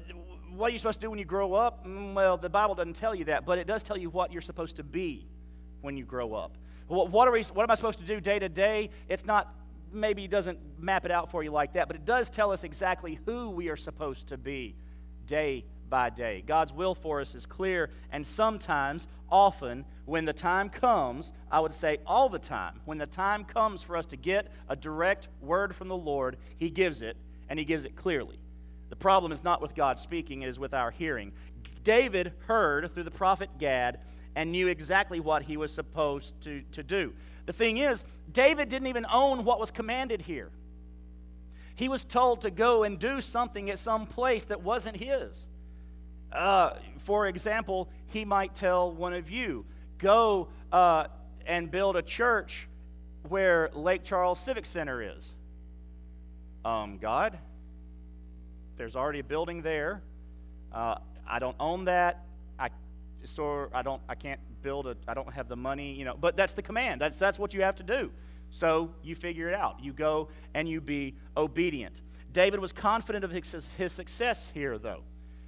what 0.58 0.70
are 0.70 0.72
you 0.72 0.78
supposed 0.78 1.00
to 1.02 1.06
do 1.06 1.10
when 1.10 1.20
you 1.20 1.26
grow 1.26 1.54
up? 1.54 1.86
Mm, 1.86 2.14
well, 2.14 2.38
the 2.38 2.50
Bible 2.50 2.76
doesn't 2.76 2.96
tell 2.96 3.14
you 3.14 3.26
that, 3.26 3.46
but 3.46 3.58
it 3.58 3.68
does 3.68 3.84
tell 3.84 3.98
you 3.98 4.10
what 4.10 4.32
you're 4.32 4.42
supposed 4.42 4.78
to 4.78 4.84
be 4.84 5.28
when 5.82 5.98
you 5.98 6.06
grow 6.06 6.34
up. 6.34 6.58
What, 6.88 7.12
what, 7.12 7.28
are 7.28 7.32
we, 7.32 7.44
what 7.44 7.64
am 7.64 7.72
I 7.72 7.76
supposed 7.76 8.00
to 8.00 8.06
do 8.06 8.20
day 8.20 8.40
to 8.40 8.50
day? 8.50 8.90
It's 9.10 9.26
not, 9.26 9.54
maybe 9.92 10.26
it 10.26 10.32
doesn't 10.32 10.60
map 10.80 11.06
it 11.06 11.12
out 11.12 11.32
for 11.32 11.44
you 11.44 11.52
like 11.52 11.74
that, 11.74 11.88
but 11.88 11.96
it 11.96 12.06
does 12.06 12.30
tell 12.30 12.52
us 12.52 12.64
exactly 12.64 13.20
who 13.26 13.50
we 13.50 13.70
are 13.70 13.78
supposed 13.78 14.28
to 14.28 14.38
be 14.38 14.76
day 15.26 15.66
by 15.90 16.10
day. 16.10 16.44
God's 16.46 16.74
will 16.74 16.96
for 16.96 17.22
us 17.22 17.36
is 17.36 17.46
clear, 17.46 17.90
and 18.12 18.26
sometimes, 18.26 19.08
often, 19.30 19.86
when 20.06 20.26
the 20.26 20.34
time 20.34 20.70
comes, 20.70 21.32
I 21.52 21.60
would 21.60 21.74
say 21.74 21.98
all 22.06 22.30
the 22.30 22.40
time, 22.40 22.82
when 22.86 22.98
the 22.98 23.06
time 23.06 23.46
comes 23.46 23.82
for 23.82 23.98
us 23.98 24.06
to 24.08 24.18
get 24.18 24.52
a 24.70 24.76
direct 24.76 25.28
word 25.42 25.76
from 25.76 25.88
the 25.88 25.98
Lord, 25.98 26.38
He 26.58 26.70
gives 26.70 27.02
it, 27.02 27.18
and 27.50 27.60
He 27.60 27.66
gives 27.66 27.86
it 27.86 27.96
clearly. 27.96 28.40
The 28.96 29.02
problem 29.02 29.34
is 29.34 29.44
not 29.44 29.62
with 29.62 29.76
God 29.76 30.00
speaking, 30.00 30.44
it 30.44 30.48
is 30.48 30.58
with 30.58 30.74
our 30.74 30.90
hearing. 30.90 31.34
David 31.84 32.32
heard 32.48 32.94
through 32.94 33.04
the 33.04 33.12
prophet 33.12 33.50
Gad 33.60 34.00
and 34.38 34.54
knew 34.54 34.68
exactly 34.68 35.20
what 35.20 35.44
he 35.44 35.58
was 35.58 35.72
supposed 35.74 36.34
to, 36.42 36.62
to 36.72 36.82
do. 36.82 37.14
The 37.46 37.52
thing 37.52 37.78
is, 37.78 38.06
David 38.32 38.70
didn't 38.70 38.88
even 38.88 39.06
own 39.12 39.44
what 39.44 39.60
was 39.60 39.70
commanded 39.70 40.22
here. 40.22 40.50
He 41.76 41.90
was 41.90 42.06
told 42.06 42.42
to 42.42 42.52
go 42.52 42.84
and 42.84 42.98
do 42.98 43.20
something 43.20 43.70
at 43.70 43.80
some 43.80 44.06
place 44.06 44.46
that 44.46 44.62
wasn't 44.62 44.96
his. 44.96 45.46
Uh, 46.32 46.76
for 47.04 47.28
example, 47.28 47.90
he 48.08 48.24
might 48.24 48.56
tell 48.56 48.92
one 48.92 49.14
of 49.14 49.30
you, 49.30 49.66
go 49.98 50.48
uh, 50.72 51.08
and 51.46 51.70
build 51.70 51.98
a 51.98 52.02
church 52.02 52.70
where 53.28 53.70
Lake 53.74 54.06
Charles 54.06 54.40
Civic 54.40 54.66
Center 54.66 55.02
is. 55.02 55.34
Um, 56.64 56.98
God, 56.98 57.38
there's 58.78 58.96
already 58.96 59.20
a 59.20 59.24
building 59.24 59.62
there. 59.62 60.02
Uh, 60.72 60.96
I 61.28 61.40
don't 61.40 61.56
own 61.60 61.86
that. 61.86 62.26
I 62.60 62.70
so 63.24 63.70
I 63.74 63.82
don't 63.82 64.02
I 64.08 64.16
can't 64.16 64.40
build 64.62 64.88
a 64.88 64.96
I 65.08 65.14
don't 65.14 65.34
have 65.34 65.48
the 65.48 65.56
money, 65.56 65.94
you 65.94 66.06
know. 66.06 66.16
But 66.20 66.36
that's 66.36 66.54
the 66.54 66.62
command. 66.62 67.02
That's 67.02 67.18
that's 67.18 67.40
what 67.40 67.54
you 67.54 67.62
have 67.62 67.76
to 67.78 67.84
do. 67.84 68.12
So 68.52 68.92
you 69.04 69.16
figure 69.16 69.50
it 69.50 69.56
out. 69.56 69.84
You 69.84 69.94
go 69.94 70.30
and 70.54 70.68
you 70.68 70.82
be 70.82 71.16
obedient. 71.36 72.02
David 72.32 72.60
was 72.60 72.74
confident 72.74 73.24
of 73.24 73.32
his, 73.32 73.70
his 73.78 73.94
success 73.94 74.52
here, 74.54 74.78
though. 74.78 75.04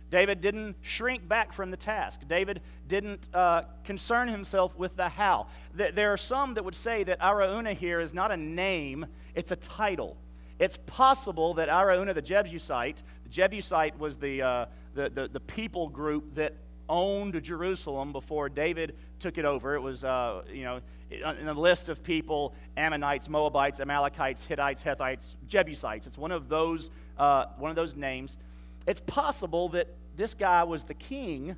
David 0.09 0.39
didn't 0.39 0.77
shrink 0.81 1.27
back 1.27 1.51
from 1.51 1.69
the 1.69 1.77
task. 1.77 2.21
David 2.27 2.61
didn't 2.87 3.27
uh, 3.33 3.63
concern 3.83 4.29
himself 4.29 4.73
with 4.77 4.95
the 4.95 5.09
how. 5.09 5.47
There 5.73 6.13
are 6.13 6.17
some 6.17 6.53
that 6.53 6.63
would 6.63 6.75
say 6.75 7.03
that 7.03 7.19
Araunah 7.19 7.75
here 7.75 7.99
is 7.99 8.13
not 8.13 8.31
a 8.31 8.37
name, 8.37 9.05
it's 9.35 9.51
a 9.51 9.57
title. 9.57 10.15
It's 10.59 10.77
possible 10.85 11.53
that 11.55 11.67
Araunah 11.67 12.15
the 12.15 12.21
Jebusite, 12.21 13.03
the 13.27 13.33
Jebusite 13.33 13.99
was 13.99 14.15
the, 14.15 14.41
uh, 14.41 14.65
the, 14.95 15.09
the, 15.09 15.27
the, 15.27 15.39
people 15.39 15.89
group 15.89 16.35
that 16.35 16.53
owned 16.87 17.41
Jerusalem 17.43 18.13
before 18.13 18.47
David 18.47 18.95
took 19.19 19.37
it 19.37 19.43
over. 19.43 19.75
It 19.75 19.81
was, 19.81 20.03
uh, 20.03 20.43
you 20.51 20.63
know, 20.63 20.79
in 21.11 21.45
the 21.45 21.53
list 21.53 21.89
of 21.89 22.03
people 22.03 22.53
Ammonites, 22.77 23.27
Moabites, 23.27 23.79
Amalekites, 23.81 24.45
Hittites, 24.45 24.83
Hethites, 24.83 25.35
Jebusites. 25.47 26.07
It's 26.07 26.17
one 26.17 26.31
of 26.31 26.47
those, 26.47 26.89
uh, 27.17 27.47
one 27.57 27.69
of 27.69 27.75
those 27.75 27.95
names. 27.95 28.37
It's 28.85 29.01
possible 29.01 29.69
that 29.69 29.87
this 30.15 30.33
guy 30.33 30.63
was 30.63 30.83
the 30.83 30.93
king, 30.93 31.55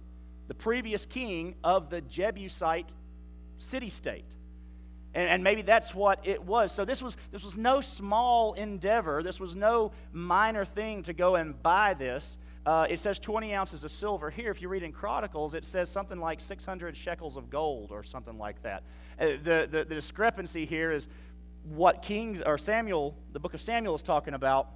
the 0.48 0.56
previous 0.56 1.06
king 1.06 1.54
of 1.64 1.92
the 1.92 2.02
Jebusite 2.02 2.90
city 3.60 3.90
state. 3.90 4.26
And, 5.13 5.28
and, 5.28 5.44
maybe 5.44 5.63
that's 5.63 5.96
what 5.96 6.20
it 6.24 6.44
was. 6.44 6.72
So 6.72 6.86
this 6.86 7.01
was, 7.01 7.18
this 7.32 7.44
was 7.44 7.58
no 7.58 7.82
small 7.82 8.54
endeavor. 8.54 9.24
This 9.24 9.39
was 9.39 9.56
no 9.56 9.92
minor 10.13 10.66
thing 10.66 11.01
to 11.04 11.13
go 11.13 11.36
and 11.36 11.60
buy 11.63 11.96
this. 11.96 12.38
Uh, 12.66 12.86
it 12.88 13.00
says 13.00 13.18
20 13.18 13.54
ounces 13.56 13.84
of 13.84 13.92
silver. 13.92 14.30
Here, 14.30 14.51
if 14.51 14.62
you 14.62 14.70
read 14.70 14.84
in 14.84 14.92
Chronicles, 14.92 15.56
it 15.56 15.66
says 15.66 15.89
something 15.89 16.20
like 16.20 16.39
600 16.42 16.96
shekels 16.96 17.38
of 17.38 17.50
gold 17.50 17.92
or 17.92 18.04
something 18.04 18.38
like 18.38 18.62
that. 18.62 18.84
Uh, 19.20 19.25
the, 19.44 19.68
the, 19.72 19.86
the 19.88 19.96
discrepancy 19.96 20.68
here 20.68 20.92
is 20.92 21.08
what 21.63 22.04
Kings 22.04 22.42
or 22.46 22.60
Samuel, 22.60 23.16
the 23.34 23.39
book 23.39 23.56
of 23.56 23.62
Samuel 23.62 23.96
is 23.96 24.04
talking 24.04 24.36
about, 24.36 24.68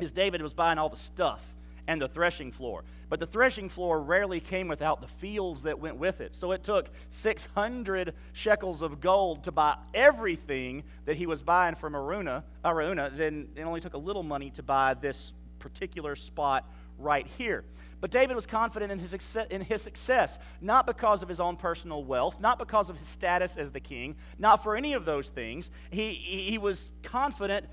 is 0.00 0.10
David 0.10 0.42
was 0.42 0.52
buying 0.52 0.78
all 0.78 0.88
the 0.88 0.96
stuff 0.96 1.42
and 1.90 2.00
the 2.00 2.06
threshing 2.06 2.52
floor. 2.52 2.84
But 3.08 3.18
the 3.18 3.26
threshing 3.26 3.68
floor 3.68 4.00
rarely 4.00 4.38
came 4.38 4.68
without 4.68 5.00
the 5.00 5.08
fields 5.08 5.62
that 5.62 5.80
went 5.80 5.96
with 5.96 6.20
it. 6.20 6.36
So 6.36 6.52
it 6.52 6.62
took 6.62 6.88
600 7.08 8.14
shekels 8.32 8.80
of 8.80 9.00
gold 9.00 9.42
to 9.44 9.50
buy 9.50 9.76
everything 9.92 10.84
that 11.06 11.16
he 11.16 11.26
was 11.26 11.42
buying 11.42 11.74
from 11.74 11.94
Araunah. 11.94 12.44
Araunah. 12.64 13.10
Then 13.16 13.48
it 13.56 13.62
only 13.62 13.80
took 13.80 13.94
a 13.94 13.98
little 13.98 14.22
money 14.22 14.50
to 14.50 14.62
buy 14.62 14.94
this 14.94 15.32
particular 15.58 16.14
spot 16.14 16.64
right 16.96 17.26
here. 17.36 17.64
But 18.00 18.12
David 18.12 18.36
was 18.36 18.46
confident 18.46 18.92
in 18.92 19.00
his, 19.00 19.36
in 19.50 19.60
his 19.60 19.82
success, 19.82 20.38
not 20.60 20.86
because 20.86 21.24
of 21.24 21.28
his 21.28 21.40
own 21.40 21.56
personal 21.56 22.04
wealth, 22.04 22.38
not 22.38 22.56
because 22.60 22.88
of 22.88 22.98
his 22.98 23.08
status 23.08 23.56
as 23.56 23.72
the 23.72 23.80
king, 23.80 24.14
not 24.38 24.62
for 24.62 24.76
any 24.76 24.92
of 24.92 25.04
those 25.04 25.28
things. 25.28 25.72
He, 25.90 26.12
he 26.12 26.56
was 26.56 26.88
confident 27.02 27.66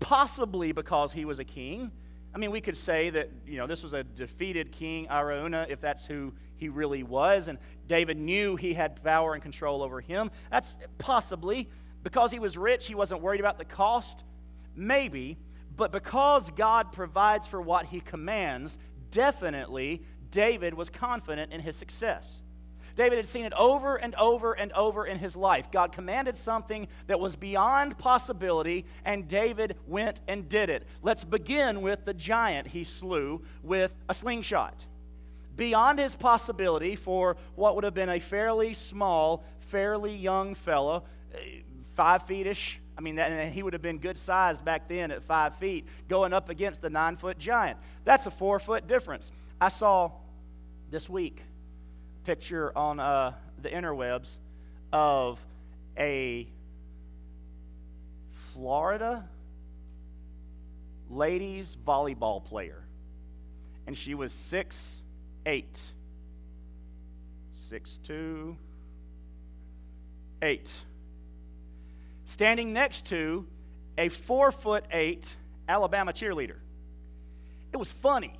possibly 0.00 0.72
because 0.72 1.14
he 1.14 1.24
was 1.24 1.38
a 1.38 1.44
king 1.44 1.92
I 2.38 2.40
mean, 2.40 2.52
we 2.52 2.60
could 2.60 2.76
say 2.76 3.10
that, 3.10 3.30
you 3.48 3.56
know, 3.56 3.66
this 3.66 3.82
was 3.82 3.94
a 3.94 4.04
defeated 4.04 4.70
king, 4.70 5.08
Araunah, 5.08 5.66
if 5.68 5.80
that's 5.80 6.06
who 6.06 6.32
he 6.56 6.68
really 6.68 7.02
was, 7.02 7.48
and 7.48 7.58
David 7.88 8.16
knew 8.16 8.54
he 8.54 8.74
had 8.74 9.02
power 9.02 9.34
and 9.34 9.42
control 9.42 9.82
over 9.82 10.00
him. 10.00 10.30
That's 10.48 10.72
possibly 10.98 11.68
because 12.04 12.30
he 12.30 12.38
was 12.38 12.56
rich, 12.56 12.86
he 12.86 12.94
wasn't 12.94 13.22
worried 13.22 13.40
about 13.40 13.58
the 13.58 13.64
cost. 13.64 14.22
Maybe. 14.76 15.36
But 15.76 15.90
because 15.90 16.52
God 16.52 16.92
provides 16.92 17.48
for 17.48 17.60
what 17.60 17.86
he 17.86 17.98
commands, 17.98 18.78
definitely 19.10 20.04
David 20.30 20.74
was 20.74 20.90
confident 20.90 21.52
in 21.52 21.60
his 21.60 21.74
success. 21.74 22.40
David 22.98 23.18
had 23.18 23.26
seen 23.26 23.44
it 23.44 23.52
over 23.52 23.94
and 23.94 24.12
over 24.16 24.54
and 24.54 24.72
over 24.72 25.06
in 25.06 25.20
his 25.20 25.36
life. 25.36 25.70
God 25.70 25.92
commanded 25.92 26.36
something 26.36 26.88
that 27.06 27.20
was 27.20 27.36
beyond 27.36 27.96
possibility, 27.96 28.86
and 29.04 29.28
David 29.28 29.76
went 29.86 30.20
and 30.26 30.48
did 30.48 30.68
it. 30.68 30.84
Let's 31.00 31.22
begin 31.22 31.80
with 31.80 32.04
the 32.04 32.12
giant 32.12 32.66
he 32.66 32.82
slew 32.82 33.44
with 33.62 33.92
a 34.08 34.14
slingshot. 34.14 34.84
Beyond 35.54 36.00
his 36.00 36.16
possibility 36.16 36.96
for 36.96 37.36
what 37.54 37.76
would 37.76 37.84
have 37.84 37.94
been 37.94 38.08
a 38.08 38.18
fairly 38.18 38.74
small, 38.74 39.44
fairly 39.60 40.16
young 40.16 40.56
fellow, 40.56 41.04
eh, 41.36 41.60
five 41.94 42.24
feet 42.24 42.48
ish. 42.48 42.80
I 42.96 43.00
mean, 43.00 43.14
that, 43.14 43.52
he 43.52 43.62
would 43.62 43.74
have 43.74 43.82
been 43.82 43.98
good 43.98 44.18
sized 44.18 44.64
back 44.64 44.88
then 44.88 45.12
at 45.12 45.22
five 45.22 45.54
feet, 45.58 45.86
going 46.08 46.32
up 46.32 46.48
against 46.48 46.82
the 46.82 46.90
nine 46.90 47.16
foot 47.16 47.38
giant. 47.38 47.78
That's 48.04 48.26
a 48.26 48.30
four 48.32 48.58
foot 48.58 48.88
difference. 48.88 49.30
I 49.60 49.68
saw 49.68 50.10
this 50.90 51.08
week 51.08 51.42
picture 52.28 52.76
on 52.76 53.00
uh, 53.00 53.32
the 53.62 53.70
interwebs 53.70 54.36
of 54.92 55.38
a 55.98 56.46
Florida 58.52 59.26
ladies 61.08 61.74
volleyball 61.86 62.44
player. 62.44 62.84
And 63.86 63.96
she 63.96 64.14
was 64.14 64.34
six 64.34 65.02
eight, 65.46 65.80
six 67.70 67.98
two, 68.04 68.58
eight. 70.42 70.68
Standing 72.26 72.74
next 72.74 73.06
to 73.06 73.46
a 73.96 74.10
four 74.10 74.52
foot 74.52 74.84
eight 74.92 75.24
Alabama 75.66 76.12
cheerleader. 76.12 76.58
It 77.72 77.78
was 77.78 77.90
funny. 77.90 78.38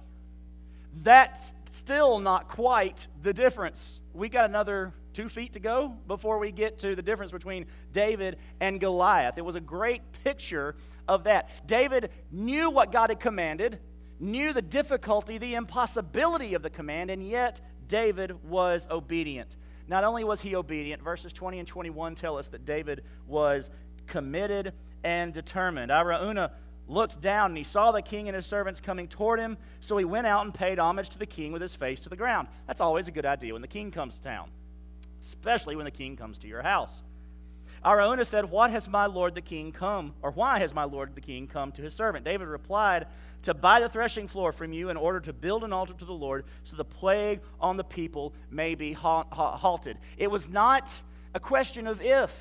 That's 0.94 1.52
still 1.70 2.18
not 2.18 2.48
quite 2.48 3.06
the 3.22 3.32
difference. 3.32 4.00
We 4.12 4.28
got 4.28 4.46
another 4.46 4.92
two 5.12 5.28
feet 5.28 5.52
to 5.54 5.60
go 5.60 5.96
before 6.06 6.38
we 6.38 6.52
get 6.52 6.78
to 6.78 6.94
the 6.94 7.02
difference 7.02 7.32
between 7.32 7.66
David 7.92 8.36
and 8.60 8.80
Goliath. 8.80 9.38
It 9.38 9.44
was 9.44 9.54
a 9.54 9.60
great 9.60 10.02
picture 10.24 10.76
of 11.06 11.24
that. 11.24 11.66
David 11.66 12.10
knew 12.30 12.70
what 12.70 12.92
God 12.92 13.10
had 13.10 13.20
commanded, 13.20 13.80
knew 14.20 14.52
the 14.52 14.62
difficulty, 14.62 15.38
the 15.38 15.54
impossibility 15.54 16.54
of 16.54 16.62
the 16.62 16.70
command, 16.70 17.10
and 17.10 17.26
yet 17.26 17.60
David 17.88 18.44
was 18.44 18.86
obedient. 18.90 19.56
Not 19.88 20.04
only 20.04 20.22
was 20.22 20.40
he 20.40 20.54
obedient, 20.54 21.02
verses 21.02 21.32
20 21.32 21.60
and 21.60 21.68
21 21.68 22.14
tell 22.14 22.36
us 22.36 22.48
that 22.48 22.64
David 22.64 23.02
was 23.26 23.70
committed 24.06 24.74
and 25.02 25.32
determined. 25.32 25.90
Araunah 25.90 26.50
looked 26.88 27.20
down 27.20 27.50
and 27.50 27.58
he 27.58 27.64
saw 27.64 27.92
the 27.92 28.02
king 28.02 28.28
and 28.28 28.34
his 28.34 28.46
servants 28.46 28.80
coming 28.80 29.06
toward 29.06 29.38
him. 29.38 29.56
So 29.80 29.96
he 29.96 30.04
went 30.04 30.26
out 30.26 30.44
and 30.44 30.54
paid 30.54 30.78
homage 30.78 31.10
to 31.10 31.18
the 31.18 31.26
king 31.26 31.52
with 31.52 31.62
his 31.62 31.74
face 31.74 32.00
to 32.00 32.08
the 32.08 32.16
ground. 32.16 32.48
That's 32.66 32.80
always 32.80 33.08
a 33.08 33.12
good 33.12 33.26
idea 33.26 33.52
when 33.52 33.62
the 33.62 33.68
king 33.68 33.90
comes 33.90 34.16
to 34.16 34.22
town, 34.22 34.50
especially 35.20 35.76
when 35.76 35.84
the 35.84 35.90
king 35.90 36.16
comes 36.16 36.38
to 36.38 36.48
your 36.48 36.62
house. 36.62 37.02
Araunah 37.84 38.24
said, 38.26 38.50
What 38.50 38.70
has 38.70 38.88
my 38.88 39.06
lord 39.06 39.34
the 39.34 39.40
king 39.40 39.72
come, 39.72 40.14
or 40.22 40.30
why 40.30 40.58
has 40.58 40.74
my 40.74 40.84
lord 40.84 41.14
the 41.14 41.20
king 41.20 41.46
come 41.46 41.72
to 41.72 41.82
his 41.82 41.94
servant? 41.94 42.24
David 42.24 42.48
replied, 42.48 43.06
To 43.42 43.54
buy 43.54 43.80
the 43.80 43.88
threshing 43.88 44.26
floor 44.26 44.52
from 44.52 44.72
you 44.72 44.90
in 44.90 44.96
order 44.96 45.20
to 45.20 45.32
build 45.32 45.64
an 45.64 45.72
altar 45.72 45.94
to 45.94 46.04
the 46.04 46.12
Lord, 46.12 46.44
so 46.64 46.76
the 46.76 46.84
plague 46.84 47.40
on 47.60 47.76
the 47.76 47.84
people 47.84 48.32
may 48.50 48.74
be 48.74 48.92
halted. 48.92 49.98
It 50.16 50.30
was 50.30 50.48
not 50.48 51.00
a 51.34 51.40
question 51.40 51.86
of 51.86 52.02
if, 52.02 52.32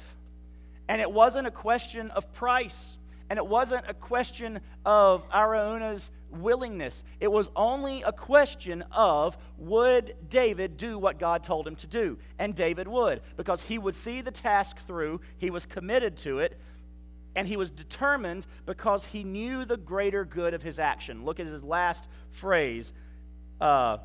and 0.87 1.01
it 1.01 1.11
wasn't 1.11 1.47
a 1.47 1.51
question 1.51 2.09
of 2.11 2.33
price. 2.33 2.96
And 3.29 3.37
it 3.37 3.45
wasn't 3.45 3.85
a 3.87 3.93
question 3.93 4.59
of 4.85 5.27
Araunah's 5.29 6.09
willingness. 6.29 7.03
It 7.19 7.31
was 7.31 7.49
only 7.55 8.03
a 8.03 8.11
question 8.11 8.83
of 8.91 9.37
would 9.57 10.15
David 10.29 10.77
do 10.77 10.97
what 10.97 11.19
God 11.19 11.43
told 11.43 11.67
him 11.67 11.75
to 11.77 11.87
do? 11.87 12.17
And 12.39 12.55
David 12.55 12.87
would, 12.87 13.21
because 13.35 13.61
he 13.63 13.77
would 13.77 13.95
see 13.95 14.21
the 14.21 14.31
task 14.31 14.77
through, 14.85 15.21
he 15.37 15.49
was 15.49 15.65
committed 15.65 16.17
to 16.17 16.39
it, 16.39 16.59
and 17.35 17.47
he 17.47 17.57
was 17.57 17.69
determined 17.69 18.47
because 18.65 19.05
he 19.05 19.23
knew 19.23 19.65
the 19.65 19.77
greater 19.77 20.25
good 20.25 20.53
of 20.53 20.63
his 20.63 20.79
action. 20.79 21.23
Look 21.23 21.39
at 21.39 21.45
his 21.45 21.63
last 21.63 22.07
phrase 22.31 22.93
uh, 23.59 23.97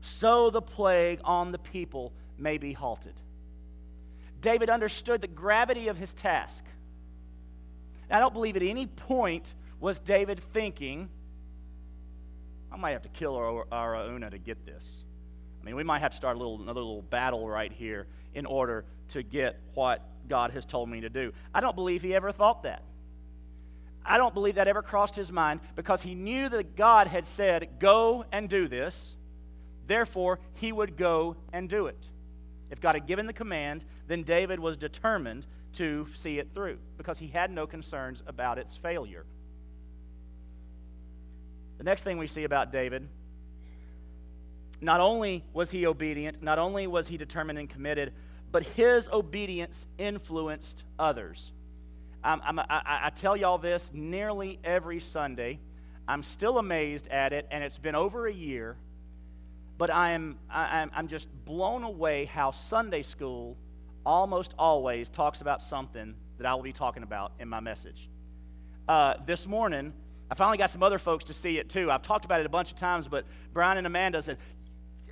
so 0.00 0.50
the 0.50 0.62
plague 0.62 1.20
on 1.24 1.52
the 1.52 1.58
people 1.58 2.12
may 2.38 2.58
be 2.58 2.72
halted. 2.72 3.14
David 4.40 4.70
understood 4.70 5.20
the 5.20 5.28
gravity 5.28 5.88
of 5.88 5.98
his 5.98 6.14
task. 6.14 6.64
I 8.10 8.18
don't 8.18 8.32
believe 8.32 8.56
at 8.56 8.62
any 8.62 8.86
point 8.86 9.54
was 9.78 9.98
David 9.98 10.40
thinking, 10.52 11.08
I 12.72 12.76
might 12.76 12.92
have 12.92 13.02
to 13.02 13.08
kill 13.08 13.34
Araunah 13.72 14.30
to 14.30 14.38
get 14.38 14.64
this. 14.64 14.86
I 15.60 15.64
mean, 15.64 15.76
we 15.76 15.84
might 15.84 16.00
have 16.00 16.12
to 16.12 16.16
start 16.16 16.36
a 16.36 16.38
little, 16.38 16.60
another 16.60 16.80
little 16.80 17.02
battle 17.02 17.48
right 17.48 17.72
here 17.72 18.06
in 18.34 18.46
order 18.46 18.84
to 19.10 19.22
get 19.22 19.60
what 19.74 20.02
God 20.28 20.52
has 20.52 20.64
told 20.64 20.88
me 20.88 21.00
to 21.02 21.10
do. 21.10 21.32
I 21.54 21.60
don't 21.60 21.74
believe 21.74 22.02
he 22.02 22.14
ever 22.14 22.32
thought 22.32 22.62
that. 22.62 22.82
I 24.04 24.16
don't 24.16 24.32
believe 24.32 24.54
that 24.54 24.68
ever 24.68 24.82
crossed 24.82 25.16
his 25.16 25.30
mind 25.30 25.60
because 25.76 26.00
he 26.00 26.14
knew 26.14 26.48
that 26.48 26.76
God 26.76 27.06
had 27.06 27.26
said, 27.26 27.68
Go 27.78 28.24
and 28.32 28.48
do 28.48 28.66
this. 28.66 29.16
Therefore, 29.86 30.38
he 30.54 30.72
would 30.72 30.96
go 30.96 31.36
and 31.52 31.68
do 31.68 31.86
it. 31.86 31.98
If 32.70 32.80
God 32.80 32.94
had 32.94 33.06
given 33.06 33.26
the 33.26 33.32
command, 33.32 33.84
then 34.06 34.22
David 34.22 34.60
was 34.60 34.76
determined 34.76 35.46
to 35.74 36.06
see 36.14 36.38
it 36.38 36.48
through 36.54 36.78
because 36.96 37.18
he 37.18 37.28
had 37.28 37.50
no 37.50 37.66
concerns 37.66 38.22
about 38.26 38.58
its 38.58 38.76
failure. 38.76 39.24
The 41.78 41.84
next 41.84 42.02
thing 42.02 42.18
we 42.18 42.26
see 42.26 42.44
about 42.44 42.72
David 42.72 43.08
not 44.80 45.00
only 45.00 45.44
was 45.52 45.70
he 45.70 45.86
obedient, 45.86 46.42
not 46.42 46.58
only 46.58 46.86
was 46.86 47.08
he 47.08 47.16
determined 47.16 47.58
and 47.58 47.68
committed, 47.68 48.12
but 48.50 48.62
his 48.62 49.08
obedience 49.08 49.86
influenced 49.98 50.84
others. 50.98 51.52
I'm, 52.24 52.40
I'm, 52.44 52.58
I, 52.58 52.64
I 53.04 53.10
tell 53.14 53.36
y'all 53.36 53.58
this 53.58 53.90
nearly 53.94 54.58
every 54.64 55.00
Sunday. 55.00 55.58
I'm 56.08 56.22
still 56.22 56.58
amazed 56.58 57.08
at 57.08 57.32
it, 57.32 57.46
and 57.50 57.62
it's 57.62 57.78
been 57.78 57.94
over 57.94 58.26
a 58.26 58.32
year, 58.32 58.76
but 59.78 59.90
I 59.90 60.12
am, 60.12 60.38
I, 60.50 60.80
I'm, 60.80 60.90
I'm 60.94 61.08
just 61.08 61.28
blown 61.44 61.82
away 61.82 62.24
how 62.24 62.50
Sunday 62.50 63.02
school 63.02 63.56
almost 64.04 64.54
always 64.58 65.08
talks 65.08 65.40
about 65.40 65.62
something 65.62 66.14
that 66.38 66.46
I 66.46 66.54
will 66.54 66.62
be 66.62 66.72
talking 66.72 67.02
about 67.02 67.32
in 67.38 67.48
my 67.48 67.60
message. 67.60 68.08
Uh, 68.88 69.14
this 69.26 69.46
morning, 69.46 69.92
I 70.30 70.34
finally 70.34 70.58
got 70.58 70.70
some 70.70 70.82
other 70.82 70.98
folks 70.98 71.24
to 71.24 71.34
see 71.34 71.58
it 71.58 71.68
too. 71.68 71.90
I've 71.90 72.02
talked 72.02 72.24
about 72.24 72.40
it 72.40 72.46
a 72.46 72.50
bunch 72.50 72.72
of 72.72 72.78
times, 72.78 73.08
but 73.08 73.24
Brian 73.52 73.78
and 73.78 73.86
Amanda 73.86 74.22
said, 74.22 74.38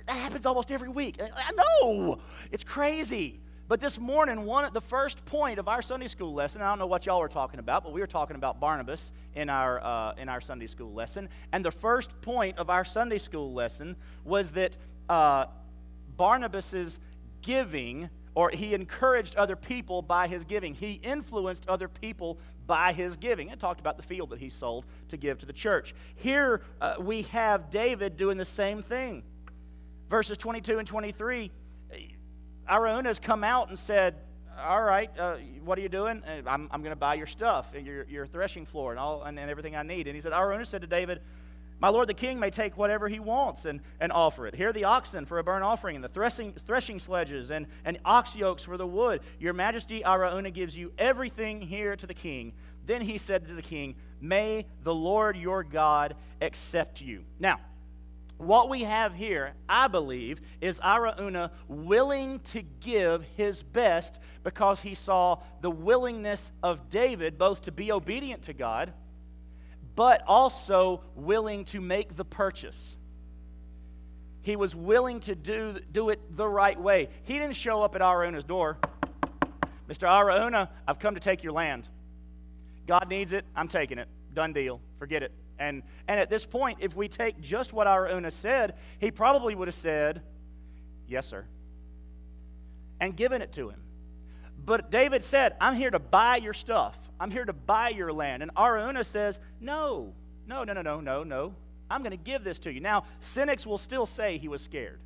that 0.07 0.17
happens 0.17 0.45
almost 0.45 0.71
every 0.71 0.89
week. 0.89 1.19
I 1.21 1.51
know. 1.51 2.19
It's 2.51 2.63
crazy. 2.63 3.39
But 3.67 3.79
this 3.79 3.99
morning, 3.99 4.45
one 4.45 4.73
the 4.73 4.81
first 4.81 5.23
point 5.25 5.59
of 5.59 5.67
our 5.67 5.83
Sunday 5.83 6.07
school 6.07 6.33
lesson, 6.33 6.63
I 6.63 6.69
don't 6.69 6.79
know 6.79 6.87
what 6.87 7.05
y'all 7.05 7.19
were 7.19 7.29
talking 7.29 7.59
about, 7.59 7.83
but 7.83 7.93
we 7.93 8.01
were 8.01 8.07
talking 8.07 8.35
about 8.35 8.59
Barnabas 8.59 9.11
in 9.35 9.47
our, 9.47 9.79
uh, 9.83 10.15
in 10.15 10.27
our 10.27 10.41
Sunday 10.41 10.65
school 10.65 10.91
lesson. 10.91 11.29
And 11.53 11.63
the 11.63 11.69
first 11.69 12.19
point 12.21 12.57
of 12.57 12.71
our 12.71 12.83
Sunday 12.83 13.19
school 13.19 13.53
lesson 13.53 13.95
was 14.23 14.49
that 14.53 14.75
uh, 15.07 15.45
Barnabas's 16.17 16.97
giving, 17.43 18.09
or 18.39 18.49
he 18.51 18.73
encouraged 18.73 19.35
other 19.35 19.57
people 19.57 20.01
by 20.01 20.27
his 20.27 20.45
giving. 20.45 20.73
He 20.73 20.93
influenced 20.93 21.67
other 21.67 21.89
people 21.89 22.37
by 22.65 22.93
his 22.93 23.17
giving. 23.17 23.51
And 23.51 23.59
talked 23.59 23.81
about 23.81 23.97
the 23.97 24.03
field 24.03 24.29
that 24.29 24.39
he 24.39 24.49
sold 24.49 24.85
to 25.09 25.17
give 25.17 25.39
to 25.39 25.45
the 25.45 25.51
church. 25.51 25.93
Here 26.15 26.61
uh, 26.79 26.95
we 26.99 27.23
have 27.23 27.69
David 27.69 28.15
doing 28.15 28.37
the 28.37 28.45
same 28.45 28.81
thing 28.81 29.23
verses 30.09 30.37
22 30.37 30.79
and 30.79 30.87
23, 30.87 31.51
Araunah 32.69 33.05
has 33.05 33.19
come 33.19 33.43
out 33.43 33.69
and 33.69 33.77
said, 33.77 34.15
all 34.59 34.81
right, 34.81 35.09
uh, 35.17 35.37
what 35.63 35.77
are 35.77 35.81
you 35.81 35.89
doing? 35.89 36.21
Uh, 36.23 36.41
I'm, 36.47 36.67
I'm 36.71 36.81
going 36.81 36.91
to 36.91 36.99
buy 36.99 37.13
your 37.13 37.27
stuff, 37.27 37.71
your, 37.73 38.05
your 38.05 38.25
threshing 38.25 38.65
floor, 38.65 38.91
and, 38.91 38.99
all, 38.99 39.23
and, 39.23 39.39
and 39.39 39.49
everything 39.49 39.75
I 39.75 39.83
need. 39.83 40.07
And 40.07 40.15
he 40.15 40.21
said, 40.21 40.33
Araunah 40.33 40.65
said 40.65 40.81
to 40.81 40.87
David, 40.87 41.21
My 41.79 41.89
lord 41.89 42.09
the 42.09 42.13
king 42.13 42.39
may 42.39 42.49
take 42.49 42.77
whatever 42.77 43.07
he 43.07 43.19
wants 43.19 43.65
and, 43.65 43.79
and 43.99 44.11
offer 44.11 44.47
it. 44.47 44.55
Here 44.55 44.69
are 44.69 44.73
the 44.73 44.83
oxen 44.83 45.25
for 45.25 45.39
a 45.39 45.43
burnt 45.43 45.63
offering, 45.63 45.95
and 45.95 46.03
the 46.03 46.09
threshing, 46.09 46.53
threshing 46.65 46.99
sledges, 46.99 47.51
and, 47.51 47.67
and 47.85 47.99
ox 48.03 48.35
yokes 48.35 48.63
for 48.63 48.77
the 48.77 48.87
wood. 48.87 49.21
Your 49.39 49.53
majesty, 49.53 50.01
Araunah 50.01 50.53
gives 50.53 50.75
you 50.75 50.91
everything 50.97 51.61
here 51.61 51.95
to 51.95 52.05
the 52.05 52.13
king. 52.13 52.53
Then 52.85 53.01
he 53.01 53.17
said 53.17 53.47
to 53.47 53.53
the 53.53 53.61
king, 53.61 53.95
May 54.19 54.65
the 54.83 54.93
Lord 54.93 55.37
your 55.37 55.63
God 55.63 56.15
accept 56.41 57.01
you. 57.01 57.23
Now, 57.39 57.59
what 58.39 58.69
we 58.69 58.83
have 58.83 59.13
here, 59.13 59.53
I 59.67 59.89
believe, 59.89 60.39
is 60.61 60.79
Araunah 60.79 61.51
willing 61.67 62.39
to 62.51 62.61
give 62.61 63.25
his 63.35 63.61
best 63.61 64.17
because 64.43 64.79
he 64.79 64.95
saw 64.95 65.39
the 65.59 65.69
willingness 65.69 66.49
of 66.63 66.89
David 66.89 67.37
both 67.37 67.63
to 67.63 67.71
be 67.73 67.91
obedient 67.91 68.43
to 68.43 68.53
God, 68.53 68.93
but 69.95 70.23
also 70.27 71.01
willing 71.15 71.65
to 71.65 71.81
make 71.81 72.15
the 72.15 72.25
purchase. 72.25 72.95
He 74.41 74.55
was 74.55 74.75
willing 74.75 75.19
to 75.21 75.35
do, 75.35 75.79
do 75.91 76.09
it 76.09 76.19
the 76.35 76.47
right 76.47 76.79
way. 76.79 77.09
He 77.23 77.33
didn't 77.33 77.55
show 77.55 77.83
up 77.83 77.95
at 77.95 78.01
Araunah's 78.01 78.43
door. 78.43 78.77
Mr. 79.89 80.07
Araunah, 80.07 80.69
I've 80.87 80.99
come 80.99 81.15
to 81.15 81.19
take 81.19 81.43
your 81.43 81.53
land. 81.53 81.89
God 82.87 83.09
needs 83.09 83.33
it. 83.33 83.45
I'm 83.55 83.67
taking 83.67 83.97
it. 83.97 84.07
Done 84.33 84.53
deal. 84.53 84.81
Forget 84.97 85.23
it. 85.23 85.31
And, 85.59 85.83
and 86.07 86.19
at 86.19 86.29
this 86.29 86.45
point, 86.45 86.79
if 86.81 86.95
we 86.95 87.07
take 87.07 87.41
just 87.41 87.73
what 87.73 87.87
Araunah 87.87 88.31
said, 88.31 88.75
he 88.99 89.11
probably 89.11 89.55
would 89.55 89.67
have 89.67 89.75
said, 89.75 90.21
Yes, 91.07 91.27
sir, 91.27 91.45
and 93.01 93.15
given 93.15 93.41
it 93.41 93.51
to 93.53 93.69
him. 93.69 93.81
But 94.63 94.91
David 94.91 95.23
said, 95.23 95.55
I'm 95.59 95.75
here 95.75 95.89
to 95.89 95.99
buy 95.99 96.37
your 96.37 96.53
stuff. 96.53 96.97
I'm 97.19 97.31
here 97.31 97.45
to 97.45 97.53
buy 97.53 97.89
your 97.89 98.13
land. 98.13 98.43
And 98.43 98.51
Araunah 98.55 99.03
says, 99.03 99.39
No, 99.59 100.13
no, 100.47 100.63
no, 100.63 100.73
no, 100.73 100.81
no, 100.81 100.99
no, 101.01 101.23
no. 101.23 101.53
I'm 101.89 102.01
going 102.01 102.11
to 102.11 102.17
give 102.17 102.43
this 102.43 102.59
to 102.59 102.71
you. 102.71 102.79
Now, 102.79 103.05
cynics 103.19 103.65
will 103.65 103.77
still 103.77 104.05
say 104.05 104.37
he 104.37 104.47
was 104.47 104.61
scared. 104.61 104.99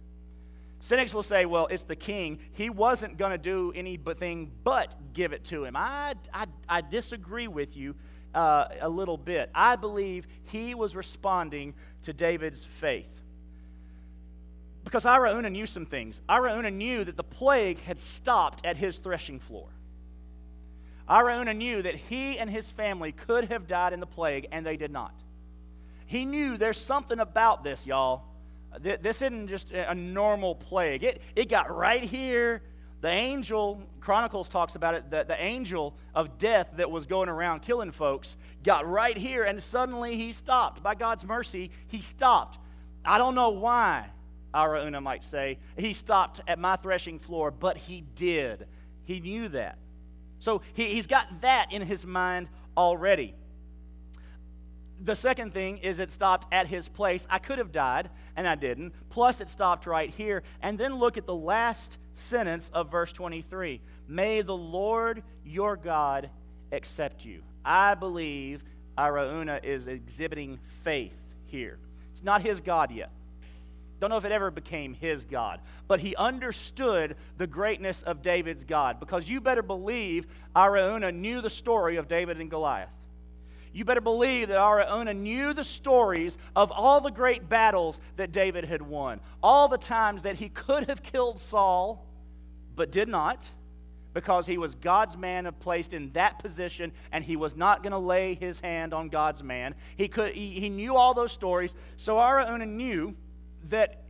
Cynics 0.82 1.14
will 1.14 1.24
say, 1.24 1.46
well, 1.46 1.68
it's 1.68 1.84
the 1.84 1.96
king. 1.96 2.40
He 2.52 2.70
wasn't 2.70 3.18
going 3.18 3.32
to 3.32 3.38
do 3.38 3.72
anything 3.74 4.52
but 4.66 4.94
give 5.14 5.32
it 5.32 5.46
to 5.46 5.64
him. 5.64 5.78
I, 5.78 6.16
I, 6.34 6.46
I 6.68 6.82
disagree 6.82 7.48
with 7.48 7.78
you 7.78 7.96
uh, 8.36 8.66
a 8.82 8.90
little 8.90 9.18
bit. 9.18 9.50
I 9.56 9.78
believe 9.78 10.28
he 10.44 10.76
was 10.76 10.94
responding 10.94 11.74
to 12.02 12.12
David's 12.12 12.68
faith. 12.82 13.08
Because 14.84 15.06
Araunah 15.06 15.50
knew 15.50 15.66
some 15.66 15.86
things. 15.86 16.22
Araunah 16.28 16.74
knew 16.74 17.06
that 17.06 17.16
the 17.16 17.24
plague 17.24 17.80
had 17.84 17.98
stopped 17.98 18.66
at 18.66 18.76
his 18.76 18.98
threshing 18.98 19.40
floor. 19.40 19.70
Araunah 21.10 21.54
knew 21.54 21.82
that 21.82 21.96
he 21.96 22.40
and 22.40 22.50
his 22.50 22.70
family 22.72 23.12
could 23.12 23.46
have 23.46 23.68
died 23.68 23.94
in 23.94 24.00
the 24.00 24.06
plague, 24.06 24.48
and 24.52 24.66
they 24.66 24.78
did 24.78 24.92
not. 24.92 25.14
He 26.06 26.26
knew 26.26 26.58
there's 26.58 26.80
something 26.80 27.20
about 27.20 27.64
this, 27.64 27.86
y'all. 27.86 28.24
Uh, 28.74 28.98
this 29.02 29.22
isn't 29.22 29.48
just 29.48 29.72
a 29.72 29.94
normal 29.94 30.56
plague. 30.56 31.04
It, 31.04 31.22
it 31.36 31.50
got 31.50 31.76
right 31.76 32.04
here 32.04 32.62
the 33.04 33.10
angel, 33.10 33.82
Chronicles 34.00 34.48
talks 34.48 34.76
about 34.76 34.96
it, 34.96 35.12
the, 35.12 35.26
the 35.26 35.38
angel 35.44 35.94
of 36.16 36.38
death 36.38 36.70
that 36.78 36.90
was 36.90 37.06
going 37.06 37.28
around 37.28 37.62
killing 37.62 37.92
folks 37.92 38.38
got 38.64 38.88
right 38.88 39.18
here 39.18 39.44
and 39.44 39.62
suddenly 39.62 40.16
he 40.16 40.32
stopped. 40.32 40.82
By 40.82 40.96
God's 40.96 41.26
mercy, 41.26 41.72
he 41.90 42.00
stopped. 42.00 42.60
I 43.04 43.18
don't 43.18 43.36
know 43.36 43.50
why, 43.50 44.06
Araunah 44.56 45.02
might 45.02 45.26
say. 45.26 45.58
He 45.78 45.92
stopped 45.92 46.40
at 46.48 46.60
my 46.60 46.78
threshing 46.78 47.20
floor, 47.20 47.52
but 47.52 47.78
he 47.78 48.06
did. 48.16 48.68
He 49.04 49.20
knew 49.20 49.50
that. 49.50 49.78
So 50.44 50.62
he, 50.74 50.90
he's 50.90 51.08
got 51.08 51.40
that 51.40 51.68
in 51.72 51.82
his 51.84 52.06
mind 52.06 52.50
already. 52.76 53.34
The 55.02 55.16
second 55.16 55.54
thing 55.54 55.78
is 55.78 56.00
it 56.00 56.12
stopped 56.12 56.54
at 56.54 56.68
his 56.68 56.90
place. 56.90 57.26
I 57.30 57.40
could 57.40 57.60
have 57.60 57.72
died, 57.72 58.10
and 58.36 58.46
I 58.46 58.56
didn't. 58.56 58.92
Plus, 59.10 59.40
it 59.40 59.48
stopped 59.48 59.86
right 59.86 60.10
here. 60.10 60.44
And 60.62 60.78
then 60.78 60.96
look 60.96 61.18
at 61.18 61.26
the 61.26 61.34
last 61.34 61.98
sentence 62.14 62.70
of 62.74 62.92
verse 62.92 63.14
23 63.14 63.80
May 64.10 64.42
the 64.42 64.56
Lord 64.56 65.24
your 65.46 65.78
God 65.78 66.30
accept 66.74 67.24
you. 67.24 67.42
I 67.64 67.96
believe 67.96 68.66
Araunah 68.98 69.64
is 69.64 69.88
exhibiting 69.88 70.60
faith 70.84 71.16
here. 71.46 71.80
It's 72.12 72.22
not 72.22 72.42
his 72.42 72.60
God 72.60 72.92
yet. 72.92 73.12
Don't 74.04 74.10
know 74.10 74.18
if 74.18 74.26
it 74.26 74.34
ever 74.34 74.52
became 74.52 74.94
his 74.94 75.24
God, 75.24 75.62
but 75.88 76.02
he 76.02 76.14
understood 76.18 77.16
the 77.38 77.48
greatness 77.48 78.04
of 78.04 78.22
David's 78.22 78.66
God 78.66 79.00
because 79.00 79.30
you 79.30 79.40
better 79.40 79.62
believe 79.62 80.28
Araunah 80.54 81.14
knew 81.14 81.40
the 81.40 81.50
story 81.50 81.96
of 81.96 82.10
David 82.10 82.42
and 82.42 82.50
Goliath 82.50 82.90
you 83.72 83.86
better 83.86 84.02
believe 84.02 84.50
that 84.50 84.58
Araunah 84.58 85.14
knew 85.14 85.54
the 85.54 85.64
stories 85.64 86.38
of 86.54 86.70
all 86.70 87.00
the 87.00 87.12
great 87.12 87.48
battles 87.48 87.98
that 88.18 88.34
David 88.34 88.66
had 88.66 88.82
won, 88.82 89.22
all 89.42 89.70
the 89.70 89.78
times 89.78 90.24
that 90.24 90.36
he 90.36 90.50
could 90.50 90.90
have 90.90 91.02
killed 91.02 91.40
Saul, 91.40 92.06
but 92.76 92.92
did 92.92 93.08
not 93.08 93.50
because 94.14 94.46
he 94.46 94.58
was 94.58 94.76
God's 94.76 95.16
man 95.16 95.50
placed 95.62 95.94
in 95.94 96.12
that 96.12 96.40
position 96.40 96.92
and 97.14 97.24
he 97.24 97.38
was 97.38 97.56
not 97.56 97.84
going 97.84 97.94
to 97.94 97.98
lay 97.98 98.36
his 98.36 98.60
hand 98.60 98.94
on 98.94 99.08
God's 99.08 99.42
man. 99.42 99.76
He, 99.96 100.10
could, 100.10 100.34
he, 100.34 100.60
he 100.60 100.68
knew 100.68 100.98
all 100.98 101.14
those 101.14 101.32
stories. 101.32 101.74
So 101.96 102.18
Araunah 102.18 102.66
knew 102.66 103.16
that 103.70 104.04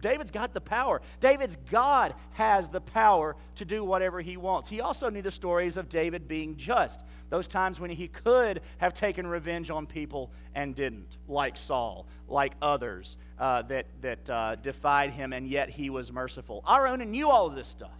David's 0.00 0.30
got 0.30 0.54
the 0.54 0.60
power. 0.60 1.02
David's 1.20 1.56
God 1.70 2.14
has 2.32 2.68
the 2.68 2.80
power 2.80 3.36
to 3.56 3.64
do 3.64 3.84
whatever 3.84 4.20
he 4.20 4.36
wants. 4.36 4.68
He 4.68 4.80
also 4.80 5.08
knew 5.08 5.22
the 5.22 5.30
stories 5.30 5.76
of 5.76 5.88
David 5.88 6.28
being 6.28 6.56
just, 6.56 7.02
those 7.30 7.48
times 7.48 7.80
when 7.80 7.90
he 7.90 8.08
could 8.08 8.60
have 8.78 8.94
taken 8.94 9.26
revenge 9.26 9.70
on 9.70 9.86
people 9.86 10.30
and 10.54 10.74
didn't, 10.74 11.16
like 11.26 11.56
Saul, 11.56 12.06
like 12.28 12.52
others 12.62 13.16
uh, 13.38 13.62
that, 13.62 13.86
that 14.02 14.30
uh, 14.30 14.54
defied 14.56 15.10
him, 15.10 15.32
and 15.32 15.48
yet 15.48 15.68
he 15.68 15.90
was 15.90 16.12
merciful. 16.12 16.62
Araunah 16.66 17.06
knew 17.06 17.28
all 17.28 17.46
of 17.46 17.54
this 17.54 17.68
stuff. 17.68 17.90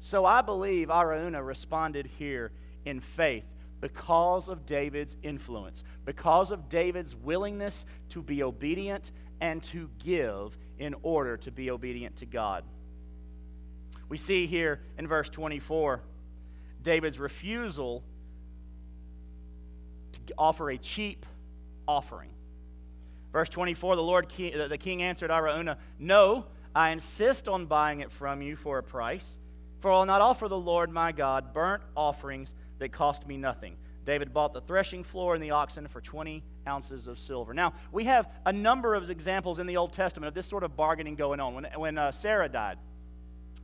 So 0.00 0.24
I 0.24 0.42
believe 0.42 0.88
Araunah 0.88 1.42
responded 1.42 2.08
here 2.18 2.52
in 2.84 3.00
faith 3.00 3.44
because 3.80 4.48
of 4.48 4.66
David's 4.66 5.16
influence, 5.22 5.82
because 6.04 6.50
of 6.50 6.68
David's 6.68 7.14
willingness 7.14 7.84
to 8.10 8.22
be 8.22 8.42
obedient 8.42 9.10
and 9.40 9.62
to 9.64 9.90
give 10.02 10.56
in 10.78 10.94
order 11.02 11.36
to 11.38 11.50
be 11.50 11.70
obedient 11.70 12.16
to 12.16 12.26
God. 12.26 12.64
We 14.08 14.18
see 14.18 14.46
here 14.46 14.80
in 14.98 15.06
verse 15.06 15.28
24 15.28 16.00
David's 16.82 17.18
refusal 17.18 18.04
to 20.12 20.34
offer 20.38 20.70
a 20.70 20.78
cheap 20.78 21.26
offering. 21.88 22.30
Verse 23.32 23.48
24 23.48 23.96
the 23.96 24.02
Lord 24.02 24.30
the 24.30 24.78
king 24.78 25.02
answered 25.02 25.30
Araunah, 25.30 25.78
"No, 25.98 26.46
I 26.74 26.90
insist 26.90 27.48
on 27.48 27.66
buying 27.66 28.00
it 28.00 28.12
from 28.12 28.40
you 28.42 28.56
for 28.56 28.78
a 28.78 28.82
price, 28.82 29.38
for 29.80 29.90
I 29.90 29.98
will 29.98 30.06
not 30.06 30.20
offer 30.20 30.48
the 30.48 30.58
Lord 30.58 30.90
my 30.90 31.12
God 31.12 31.52
burnt 31.52 31.82
offerings 31.96 32.54
that 32.78 32.92
cost 32.92 33.26
me 33.26 33.36
nothing." 33.36 33.76
David 34.06 34.32
bought 34.32 34.54
the 34.54 34.60
threshing 34.60 35.02
floor 35.02 35.34
and 35.34 35.42
the 35.42 35.50
oxen 35.50 35.88
for 35.88 36.00
20 36.00 36.42
ounces 36.66 37.08
of 37.08 37.18
silver. 37.18 37.52
Now, 37.52 37.74
we 37.90 38.04
have 38.04 38.28
a 38.46 38.52
number 38.52 38.94
of 38.94 39.10
examples 39.10 39.58
in 39.58 39.66
the 39.66 39.76
Old 39.76 39.92
Testament 39.92 40.28
of 40.28 40.34
this 40.34 40.46
sort 40.46 40.62
of 40.62 40.76
bargaining 40.76 41.16
going 41.16 41.40
on. 41.40 41.54
When, 41.54 41.64
when 41.76 41.98
uh, 41.98 42.12
Sarah 42.12 42.48
died, 42.48 42.78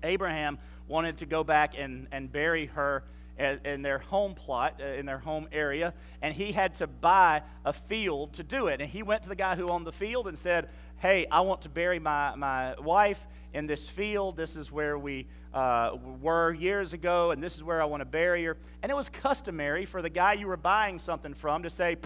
Abraham 0.02 0.58
wanted 0.88 1.18
to 1.18 1.26
go 1.26 1.44
back 1.44 1.74
and, 1.78 2.08
and 2.10 2.30
bury 2.30 2.66
her 2.66 3.04
in 3.38 3.82
their 3.82 3.98
home 3.98 4.34
plot, 4.34 4.80
uh, 4.80 4.84
in 4.84 5.06
their 5.06 5.18
home 5.18 5.48
area, 5.52 5.94
and 6.20 6.34
he 6.34 6.52
had 6.52 6.74
to 6.76 6.86
buy 6.86 7.42
a 7.64 7.72
field 7.72 8.34
to 8.34 8.42
do 8.42 8.66
it. 8.66 8.80
And 8.80 8.90
he 8.90 9.02
went 9.02 9.22
to 9.22 9.28
the 9.28 9.36
guy 9.36 9.56
who 9.56 9.68
owned 9.68 9.86
the 9.86 9.92
field 9.92 10.26
and 10.26 10.38
said, 10.38 10.68
Hey, 10.98 11.26
I 11.30 11.40
want 11.40 11.62
to 11.62 11.68
bury 11.68 11.98
my, 11.98 12.34
my 12.36 12.78
wife 12.78 13.18
in 13.54 13.66
this 13.66 13.88
field. 13.88 14.36
This 14.36 14.56
is 14.56 14.70
where 14.70 14.98
we 14.98 15.26
uh, 15.52 15.96
were 16.20 16.52
years 16.52 16.92
ago, 16.92 17.30
and 17.30 17.42
this 17.42 17.56
is 17.56 17.62
where 17.64 17.82
I 17.82 17.84
want 17.84 18.00
to 18.00 18.06
bury 18.06 18.44
her. 18.44 18.56
And 18.82 18.90
it 18.90 18.94
was 18.94 19.08
customary 19.08 19.86
for 19.86 20.02
the 20.02 20.10
guy 20.10 20.34
you 20.34 20.46
were 20.46 20.56
buying 20.56 20.98
something 20.98 21.34
from 21.34 21.62
to 21.64 21.70
say, 21.70 21.96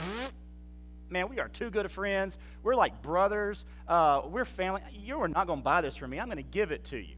Man, 1.09 1.28
we 1.28 1.38
are 1.38 1.48
too 1.48 1.70
good 1.70 1.87
of 1.87 1.92
friends. 1.92 2.37
We're 2.64 2.74
like 2.74 3.00
brothers. 3.00 3.64
Uh, 3.87 4.22
we're 4.26 4.44
family. 4.44 4.82
You 4.92 5.20
are 5.20 5.28
not 5.28 5.46
going 5.46 5.61
to 5.61 5.64
buy 5.64 5.80
this 5.80 5.94
from 5.94 6.11
me. 6.11 6.18
I'm 6.18 6.26
going 6.26 6.38
to 6.38 6.42
give 6.42 6.72
it 6.72 6.85
to 6.87 6.96
you. 6.96 7.14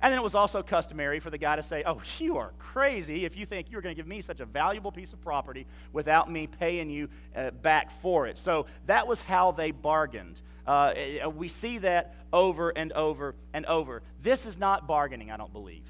And 0.00 0.10
then 0.10 0.18
it 0.18 0.22
was 0.22 0.34
also 0.34 0.62
customary 0.62 1.20
for 1.20 1.30
the 1.30 1.38
guy 1.38 1.56
to 1.56 1.62
say, 1.62 1.82
Oh, 1.86 2.00
you 2.18 2.38
are 2.38 2.52
crazy 2.58 3.24
if 3.24 3.36
you 3.36 3.44
think 3.44 3.70
you're 3.70 3.82
going 3.82 3.94
to 3.94 4.00
give 4.00 4.08
me 4.08 4.20
such 4.20 4.40
a 4.40 4.46
valuable 4.46 4.92
piece 4.92 5.12
of 5.12 5.20
property 5.20 5.66
without 5.92 6.30
me 6.30 6.46
paying 6.46 6.88
you 6.88 7.08
uh, 7.34 7.50
back 7.50 7.90
for 8.00 8.26
it. 8.26 8.38
So 8.38 8.66
that 8.86 9.06
was 9.06 9.20
how 9.20 9.52
they 9.52 9.70
bargained. 9.70 10.40
Uh, 10.66 10.92
uh, 11.24 11.30
we 11.30 11.48
see 11.48 11.78
that 11.78 12.14
over 12.32 12.70
and 12.70 12.92
over 12.92 13.34
and 13.54 13.64
over. 13.66 14.02
This 14.22 14.46
is 14.46 14.58
not 14.58 14.86
bargaining, 14.86 15.30
I 15.30 15.36
don't 15.36 15.52
believe. 15.52 15.84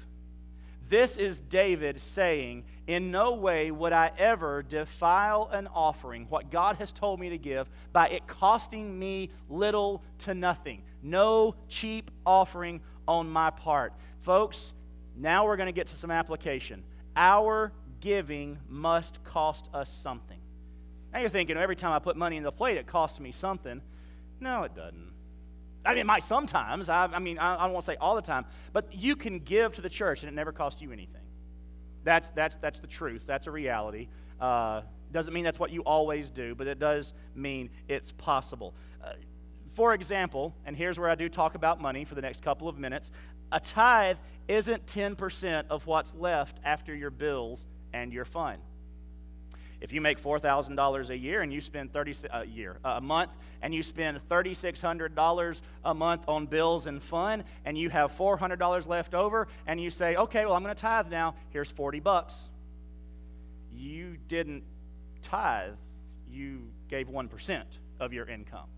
This 0.89 1.17
is 1.17 1.39
David 1.39 2.01
saying, 2.01 2.63
In 2.85 3.11
no 3.11 3.33
way 3.33 3.71
would 3.71 3.91
I 3.91 4.11
ever 4.17 4.63
defile 4.63 5.49
an 5.51 5.67
offering, 5.67 6.27
what 6.29 6.49
God 6.49 6.77
has 6.77 6.91
told 6.91 7.19
me 7.19 7.29
to 7.29 7.37
give, 7.37 7.67
by 7.91 8.07
it 8.09 8.27
costing 8.27 8.97
me 8.97 9.31
little 9.49 10.03
to 10.19 10.33
nothing. 10.33 10.83
No 11.01 11.55
cheap 11.67 12.09
offering 12.25 12.81
on 13.07 13.29
my 13.29 13.49
part. 13.49 13.93
Folks, 14.21 14.71
now 15.15 15.45
we're 15.45 15.57
going 15.57 15.67
to 15.67 15.73
get 15.73 15.87
to 15.87 15.95
some 15.95 16.11
application. 16.11 16.83
Our 17.15 17.73
giving 17.99 18.59
must 18.69 19.23
cost 19.23 19.67
us 19.73 19.91
something. 19.91 20.39
Now 21.11 21.19
you're 21.19 21.29
thinking, 21.29 21.57
every 21.57 21.75
time 21.75 21.91
I 21.91 21.99
put 21.99 22.15
money 22.15 22.37
in 22.37 22.43
the 22.43 22.51
plate, 22.51 22.77
it 22.77 22.87
costs 22.87 23.19
me 23.19 23.31
something. 23.31 23.81
No, 24.39 24.63
it 24.63 24.75
doesn't. 24.75 25.13
I 25.85 25.91
mean, 25.91 25.99
it 25.99 26.05
might 26.05 26.23
sometimes. 26.23 26.89
I, 26.89 27.05
I 27.05 27.19
mean, 27.19 27.39
I, 27.39 27.55
I 27.55 27.63
don't 27.63 27.73
want 27.73 27.85
to 27.85 27.91
say 27.91 27.97
all 27.99 28.15
the 28.15 28.21
time, 28.21 28.45
but 28.73 28.93
you 28.93 29.15
can 29.15 29.39
give 29.39 29.73
to 29.73 29.81
the 29.81 29.89
church 29.89 30.21
and 30.21 30.29
it 30.29 30.35
never 30.35 30.51
costs 30.51 30.81
you 30.81 30.91
anything. 30.91 31.21
That's, 32.03 32.29
that's, 32.31 32.55
that's 32.61 32.79
the 32.79 32.87
truth. 32.87 33.23
That's 33.25 33.47
a 33.47 33.51
reality. 33.51 34.09
Uh, 34.39 34.81
doesn't 35.11 35.33
mean 35.33 35.43
that's 35.43 35.59
what 35.59 35.71
you 35.71 35.81
always 35.81 36.31
do, 36.31 36.55
but 36.55 36.67
it 36.67 36.79
does 36.79 37.13
mean 37.35 37.69
it's 37.87 38.11
possible. 38.11 38.73
Uh, 39.03 39.13
for 39.75 39.93
example, 39.93 40.55
and 40.65 40.75
here's 40.75 40.99
where 40.99 41.09
I 41.09 41.15
do 41.15 41.29
talk 41.29 41.55
about 41.55 41.79
money 41.79 42.03
for 42.03 42.15
the 42.15 42.21
next 42.21 42.41
couple 42.41 42.67
of 42.67 42.77
minutes 42.77 43.11
a 43.51 43.59
tithe 43.61 44.17
isn't 44.49 44.85
10% 44.87 45.67
of 45.69 45.85
what's 45.85 46.13
left 46.13 46.59
after 46.65 46.93
your 46.93 47.09
bills 47.09 47.65
and 47.93 48.11
your 48.11 48.25
fund. 48.25 48.61
If 49.79 49.91
you 49.91 50.01
make 50.01 50.21
$4,000 50.21 51.09
a 51.09 51.17
year 51.17 51.41
and 51.41 51.53
you 51.53 51.61
spend 51.61 51.93
30 51.93 52.11
uh, 52.11 52.41
a 52.41 52.45
year, 52.45 52.77
uh, 52.83 52.95
a 52.97 53.01
month, 53.01 53.31
and 53.61 53.73
you 53.73 53.83
spend 53.83 54.19
$3,600 54.27 55.61
a 55.85 55.93
month 55.93 56.23
on 56.27 56.45
bills 56.47 56.87
and 56.87 57.01
fun, 57.01 57.43
and 57.63 57.77
you 57.77 57.89
have 57.89 58.17
$400 58.17 58.87
left 58.87 59.13
over, 59.13 59.47
and 59.67 59.79
you 59.79 59.89
say, 59.89 60.15
okay, 60.15 60.45
well, 60.45 60.55
I'm 60.55 60.63
going 60.63 60.75
to 60.75 60.81
tithe 60.81 61.09
now. 61.09 61.35
Here's 61.49 61.69
40 61.69 61.99
bucks. 61.99 62.49
You 63.71 64.17
didn't 64.27 64.63
tithe. 65.21 65.75
You 66.29 66.69
gave 66.89 67.07
1% 67.07 67.63
of 67.99 68.13
your 68.13 68.27
income 68.27 68.69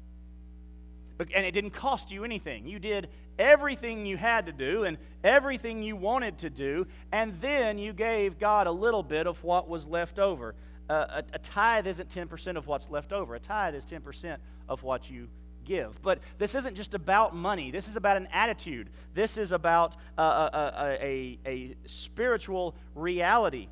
and 1.33 1.45
it 1.45 1.51
didn't 1.51 1.71
cost 1.71 2.11
you 2.11 2.23
anything. 2.23 2.65
You 2.65 2.79
did 2.79 3.09
everything 3.37 4.05
you 4.05 4.17
had 4.17 4.45
to 4.45 4.51
do 4.51 4.83
and 4.85 4.97
everything 5.23 5.83
you 5.83 5.95
wanted 5.95 6.39
to 6.39 6.49
do, 6.49 6.87
and 7.11 7.39
then 7.41 7.77
you 7.77 7.93
gave 7.93 8.39
God 8.39 8.67
a 8.67 8.71
little 8.71 9.03
bit 9.03 9.27
of 9.27 9.43
what 9.43 9.67
was 9.67 9.85
left 9.85 10.17
over. 10.17 10.55
Uh, 10.89 11.21
a, 11.21 11.35
a 11.35 11.39
tithe 11.39 11.85
isn't 11.87 12.09
10% 12.09 12.57
of 12.57 12.65
what's 12.67 12.89
left 12.89 13.13
over, 13.13 13.35
a 13.35 13.39
tithe 13.39 13.75
is 13.75 13.85
10% 13.85 14.37
of 14.67 14.81
what 14.83 15.09
you 15.09 15.27
give. 15.65 16.01
But 16.01 16.19
this 16.39 16.55
isn't 16.55 16.75
just 16.75 16.95
about 16.95 17.35
money. 17.35 17.69
This 17.69 17.87
is 17.87 17.95
about 17.95 18.17
an 18.17 18.27
attitude. 18.33 18.89
This 19.13 19.37
is 19.37 19.51
about 19.51 19.95
uh, 20.17 20.49
a, 20.51 20.97
a, 21.01 21.39
a, 21.45 21.75
spiritual 21.85 22.75
reality. 22.95 23.67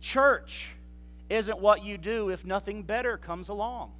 Church 0.00 0.70
isn't 1.30 1.60
what 1.60 1.84
you 1.84 1.98
do 1.98 2.30
if 2.30 2.44
nothing 2.44 2.82
better 2.82 3.16
comes 3.16 3.48
along. 3.48 3.92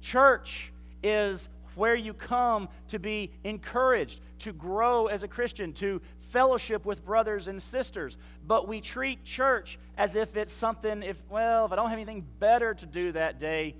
Church 0.00 0.72
is 1.02 1.48
where 1.74 1.94
you 1.94 2.14
come 2.14 2.68
to 2.88 2.98
be 2.98 3.32
encouraged, 3.44 4.20
to 4.40 4.52
grow 4.52 5.06
as 5.06 5.22
a 5.22 5.28
Christian, 5.28 5.72
to 5.72 6.00
fellowship 6.32 6.84
with 6.84 7.04
brothers 7.04 7.46
and 7.46 7.62
sisters. 7.62 8.16
But 8.46 8.66
we 8.66 8.80
treat 8.80 9.24
church 9.24 9.78
as 9.96 10.16
if 10.16 10.36
it's 10.36 10.52
something, 10.52 11.02
if, 11.02 11.16
well, 11.30 11.66
if 11.66 11.72
I 11.72 11.76
don't 11.76 11.90
have 11.90 11.98
anything 11.98 12.26
better 12.40 12.74
to 12.74 12.86
do 12.86 13.12
that 13.12 13.38
day, 13.38 13.76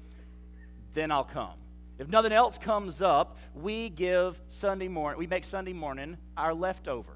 then 0.95 1.11
I'll 1.11 1.25
come. 1.25 1.55
If 1.99 2.09
nothing 2.09 2.33
else 2.33 2.59
comes 2.59 3.01
up, 3.03 3.39
we 3.55 3.89
give 3.89 4.41
Sunday 4.49 4.89
morning, 4.89 5.19
we 5.19 5.27
make 5.27 5.45
Sunday 5.45 5.73
morning 5.73 6.17
our 6.37 6.55
leftover, 6.55 7.13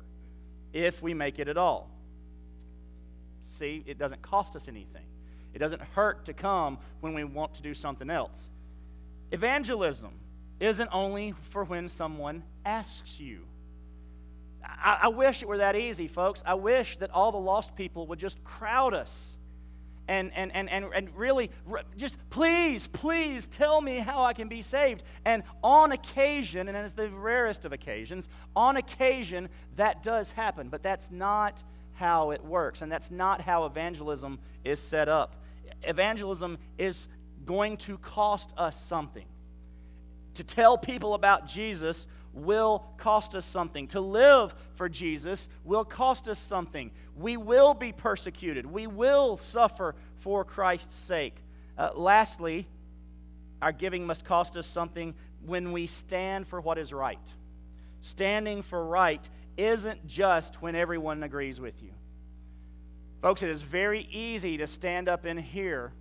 if 0.73 1.03
we 1.03 1.15
make 1.15 1.39
it 1.39 1.49
at 1.49 1.57
all. 1.57 1.91
See, 3.43 3.83
it 3.87 3.99
doesn't 3.99 4.23
cost 4.23 4.55
us 4.55 4.69
anything. 4.69 5.05
It 5.55 5.59
doesn't 5.59 5.81
hurt 5.81 6.27
to 6.27 6.35
come 6.35 6.79
when 7.01 7.15
we 7.15 7.25
want 7.25 7.55
to 7.55 7.63
do 7.63 7.75
something 7.75 8.11
else. 8.11 8.49
Evangelism 9.33 10.13
isn't 10.61 10.89
only 10.93 11.35
for 11.51 11.65
when 11.65 11.89
someone 11.89 12.43
asks 12.65 13.19
you. 13.19 13.41
I, 14.67 15.01
I, 15.03 15.09
wish 15.09 15.43
it 15.43 15.49
were 15.49 15.59
that 15.59 15.77
easy, 15.77 16.09
folks. 16.09 16.43
I 16.45 16.55
wish 16.55 16.97
that 16.99 17.11
all 17.11 17.33
the 17.33 17.39
lost 17.39 17.77
people 17.77 18.07
would 18.09 18.19
just 18.19 18.43
crowd 18.45 18.95
us 18.95 19.37
and, 20.09 20.33
and, 20.35 20.55
and, 20.55 20.71
and, 20.71 20.87
and 20.95 21.17
really 21.17 21.51
just 21.97 22.17
please, 22.31 22.87
please 22.87 23.47
tell 23.47 23.81
me 23.81 23.99
how 23.99 24.25
I 24.25 24.33
can 24.33 24.49
be 24.49 24.63
saved. 24.63 25.03
And 25.25 25.43
on 25.63 25.93
occasion, 25.93 26.69
and 26.69 26.77
it's 26.77 26.95
the 26.95 27.09
rarest 27.11 27.65
of 27.65 27.73
occasions, 27.73 28.29
on 28.55 28.77
occasion 28.77 29.49
that 29.77 30.03
does 30.03 30.31
happen, 30.31 30.69
but 30.69 30.83
that's 30.83 31.11
not 31.11 31.63
how 31.95 32.31
it 32.31 32.45
works, 32.45 32.83
and 32.83 32.93
that's 32.93 33.11
not 33.11 33.41
how 33.41 33.65
evangelism 33.65 34.39
is 34.65 34.81
set 34.81 35.09
up. 35.09 35.43
Evangelism 35.83 36.59
is 36.79 37.09
going 37.45 37.77
to 37.79 37.99
cost 37.99 38.53
us 38.57 38.81
something. 38.81 39.25
To 40.35 40.45
tell 40.45 40.77
people 40.77 41.15
about 41.15 41.47
Jesus 41.47 42.07
will 42.37 42.85
cost 42.99 43.35
us 43.35 43.47
something. 43.47 43.89
To 43.89 44.01
live 44.01 44.55
for 44.75 44.89
Jesus 44.89 45.49
will 45.65 45.85
cost 45.85 46.29
us 46.29 46.39
something. 46.39 46.91
We 47.17 47.37
will 47.37 47.75
be 47.75 47.93
persecuted. 47.93 48.67
We 48.67 48.87
will 48.87 49.37
suffer 49.37 49.95
for 50.21 50.45
Christ's 50.45 50.95
sake. 50.95 51.37
Uh, 51.79 51.91
lastly, 51.95 52.69
our 53.63 53.73
giving 53.73 54.07
must 54.07 54.25
cost 54.25 54.57
us 54.57 54.67
something 54.67 55.15
when 55.45 55.73
we 55.73 55.87
stand 55.87 56.47
for 56.47 56.61
what 56.61 56.79
is 56.79 56.93
right. 56.93 57.19
Standing 58.03 58.63
for 58.63 58.85
right 58.85 59.27
isn't 59.57 60.07
just 60.07 60.61
when 60.61 60.75
everyone 60.75 61.23
agrees 61.23 61.59
with 61.59 61.83
you. 61.83 61.91
Folks, 63.23 63.43
it 63.43 63.49
is 63.49 63.63
very 63.63 64.07
easy 64.11 64.59
to 64.59 64.67
stand 64.67 65.09
up 65.09 65.25
in 65.25 65.39
here 65.39 65.93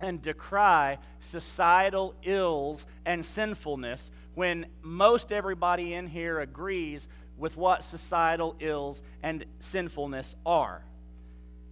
and 0.00 0.22
decry 0.22 0.98
societal 1.20 2.14
ills 2.22 2.86
and 3.04 3.24
sinfulness 3.24 4.10
when 4.36 4.66
most 4.82 5.32
everybody 5.32 5.94
in 5.94 6.06
here 6.06 6.40
agrees 6.40 7.08
with 7.38 7.56
what 7.56 7.82
societal 7.84 8.54
ills 8.60 9.02
and 9.22 9.46
sinfulness 9.60 10.36
are. 10.44 10.84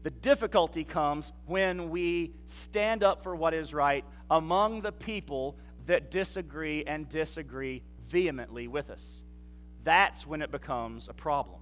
The 0.02 0.10
difficulty 0.10 0.82
comes 0.82 1.30
when 1.46 1.90
we 1.90 2.32
stand 2.46 3.04
up 3.04 3.22
for 3.22 3.36
what 3.36 3.52
is 3.52 3.74
right 3.74 4.04
among 4.30 4.80
the 4.80 4.92
people 4.92 5.56
that 5.86 6.10
disagree 6.10 6.84
and 6.84 7.06
disagree 7.08 7.82
vehemently 8.08 8.66
with 8.66 8.88
us. 8.88 9.22
That's 9.84 10.26
when 10.26 10.40
it 10.40 10.50
becomes 10.50 11.08
a 11.08 11.12
problem. 11.12 11.60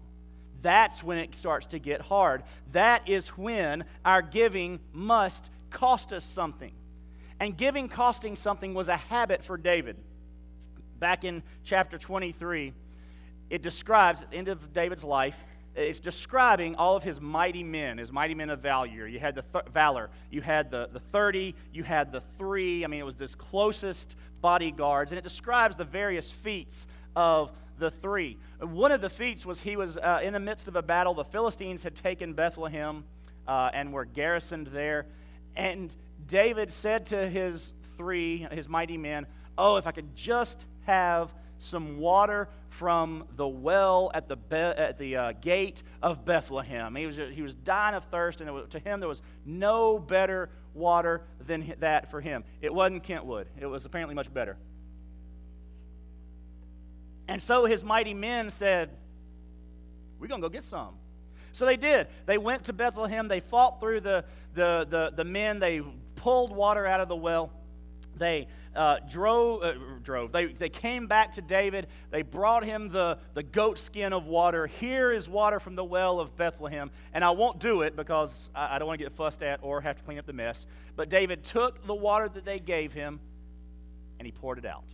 That's 0.62 1.02
when 1.02 1.18
it 1.18 1.34
starts 1.34 1.66
to 1.66 1.80
get 1.80 2.00
hard. 2.00 2.44
That 2.70 3.08
is 3.08 3.30
when 3.30 3.84
our 4.04 4.22
giving 4.22 4.78
must 4.92 5.50
cost 5.70 6.12
us 6.12 6.24
something. 6.24 6.72
And 7.40 7.56
giving 7.56 7.88
costing 7.88 8.36
something 8.36 8.72
was 8.72 8.86
a 8.86 8.96
habit 8.96 9.42
for 9.42 9.56
David. 9.56 9.96
Back 11.02 11.24
in 11.24 11.42
chapter 11.64 11.98
23, 11.98 12.72
it 13.50 13.60
describes, 13.60 14.22
at 14.22 14.30
the 14.30 14.36
end 14.36 14.46
of 14.46 14.72
David's 14.72 15.02
life, 15.02 15.36
it's 15.74 15.98
describing 15.98 16.76
all 16.76 16.94
of 16.94 17.02
his 17.02 17.20
mighty 17.20 17.64
men, 17.64 17.98
his 17.98 18.12
mighty 18.12 18.36
men 18.36 18.50
of 18.50 18.60
valor. 18.60 19.08
You 19.08 19.18
had 19.18 19.34
the 19.34 19.42
th- 19.42 19.64
valor, 19.74 20.10
you 20.30 20.42
had 20.42 20.70
the, 20.70 20.88
the 20.92 21.00
30, 21.00 21.56
you 21.72 21.82
had 21.82 22.12
the 22.12 22.22
three. 22.38 22.84
I 22.84 22.86
mean, 22.86 23.00
it 23.00 23.02
was 23.02 23.16
this 23.16 23.34
closest 23.34 24.14
bodyguards, 24.40 25.10
and 25.10 25.18
it 25.18 25.24
describes 25.24 25.74
the 25.74 25.82
various 25.82 26.30
feats 26.30 26.86
of 27.16 27.50
the 27.80 27.90
three. 27.90 28.38
One 28.60 28.92
of 28.92 29.00
the 29.00 29.10
feats 29.10 29.44
was 29.44 29.60
he 29.60 29.74
was 29.74 29.96
uh, 29.96 30.20
in 30.22 30.32
the 30.32 30.38
midst 30.38 30.68
of 30.68 30.76
a 30.76 30.82
battle. 30.82 31.14
The 31.14 31.24
Philistines 31.24 31.82
had 31.82 31.96
taken 31.96 32.32
Bethlehem 32.32 33.02
uh, 33.48 33.70
and 33.74 33.92
were 33.92 34.04
garrisoned 34.04 34.68
there 34.68 35.06
And 35.56 35.92
David 36.28 36.72
said 36.72 37.06
to 37.06 37.28
his 37.28 37.72
three, 37.96 38.46
his 38.52 38.68
mighty 38.68 38.98
men, 38.98 39.26
Oh, 39.58 39.76
if 39.76 39.88
I 39.88 39.90
could 39.90 40.14
just 40.14 40.64
have 40.82 41.32
some 41.58 41.98
water 41.98 42.48
from 42.70 43.24
the 43.36 43.46
well 43.46 44.10
at 44.14 44.28
the, 44.28 44.36
be- 44.36 44.56
at 44.56 44.98
the 44.98 45.16
uh, 45.16 45.32
gate 45.32 45.82
of 46.02 46.24
Bethlehem. 46.24 46.94
He 46.96 47.06
was, 47.06 47.16
he 47.16 47.42
was 47.42 47.54
dying 47.54 47.94
of 47.94 48.04
thirst, 48.06 48.40
and 48.40 48.52
was, 48.52 48.68
to 48.70 48.78
him 48.78 49.00
there 49.00 49.08
was 49.08 49.22
no 49.44 49.98
better 49.98 50.50
water 50.74 51.22
than 51.46 51.74
that 51.80 52.10
for 52.10 52.20
him. 52.20 52.44
It 52.60 52.72
wasn't 52.72 53.02
Kentwood, 53.04 53.46
it 53.60 53.66
was 53.66 53.84
apparently 53.84 54.14
much 54.14 54.32
better. 54.32 54.56
And 57.28 57.40
so 57.40 57.64
his 57.64 57.84
mighty 57.84 58.14
men 58.14 58.50
said, 58.50 58.90
We're 60.18 60.26
going 60.26 60.42
to 60.42 60.48
go 60.48 60.52
get 60.52 60.64
some. 60.64 60.94
So 61.52 61.66
they 61.66 61.76
did. 61.76 62.08
They 62.26 62.38
went 62.38 62.64
to 62.64 62.72
Bethlehem. 62.72 63.28
They 63.28 63.40
fought 63.40 63.80
through 63.80 64.00
the, 64.00 64.24
the, 64.54 64.86
the, 64.88 65.12
the 65.14 65.24
men. 65.24 65.58
They 65.58 65.82
pulled 66.16 66.54
water 66.54 66.86
out 66.86 67.00
of 67.00 67.08
the 67.08 67.16
well. 67.16 67.52
They 68.16 68.46
uh, 68.74 68.96
drove, 69.10 69.62
uh, 69.62 69.72
drove. 70.02 70.32
They, 70.32 70.46
they 70.46 70.68
came 70.68 71.06
back 71.06 71.32
to 71.32 71.42
David. 71.42 71.86
They 72.10 72.22
brought 72.22 72.64
him 72.64 72.90
the, 72.90 73.18
the 73.34 73.42
goat 73.42 73.78
skin 73.78 74.12
of 74.12 74.26
water. 74.26 74.66
Here 74.66 75.12
is 75.12 75.28
water 75.28 75.60
from 75.60 75.76
the 75.76 75.84
well 75.84 76.20
of 76.20 76.36
Bethlehem. 76.36 76.90
And 77.12 77.24
I 77.24 77.30
won't 77.30 77.58
do 77.58 77.82
it 77.82 77.96
because 77.96 78.50
I, 78.54 78.76
I 78.76 78.78
don't 78.78 78.88
want 78.88 78.98
to 79.00 79.04
get 79.04 79.12
fussed 79.14 79.42
at 79.42 79.60
or 79.62 79.80
have 79.80 79.96
to 79.96 80.02
clean 80.02 80.18
up 80.18 80.26
the 80.26 80.32
mess. 80.32 80.66
But 80.96 81.08
David 81.08 81.44
took 81.44 81.86
the 81.86 81.94
water 81.94 82.28
that 82.28 82.44
they 82.44 82.58
gave 82.58 82.92
him 82.92 83.20
and 84.18 84.26
he 84.26 84.32
poured 84.32 84.58
it 84.58 84.66
out. 84.66 84.84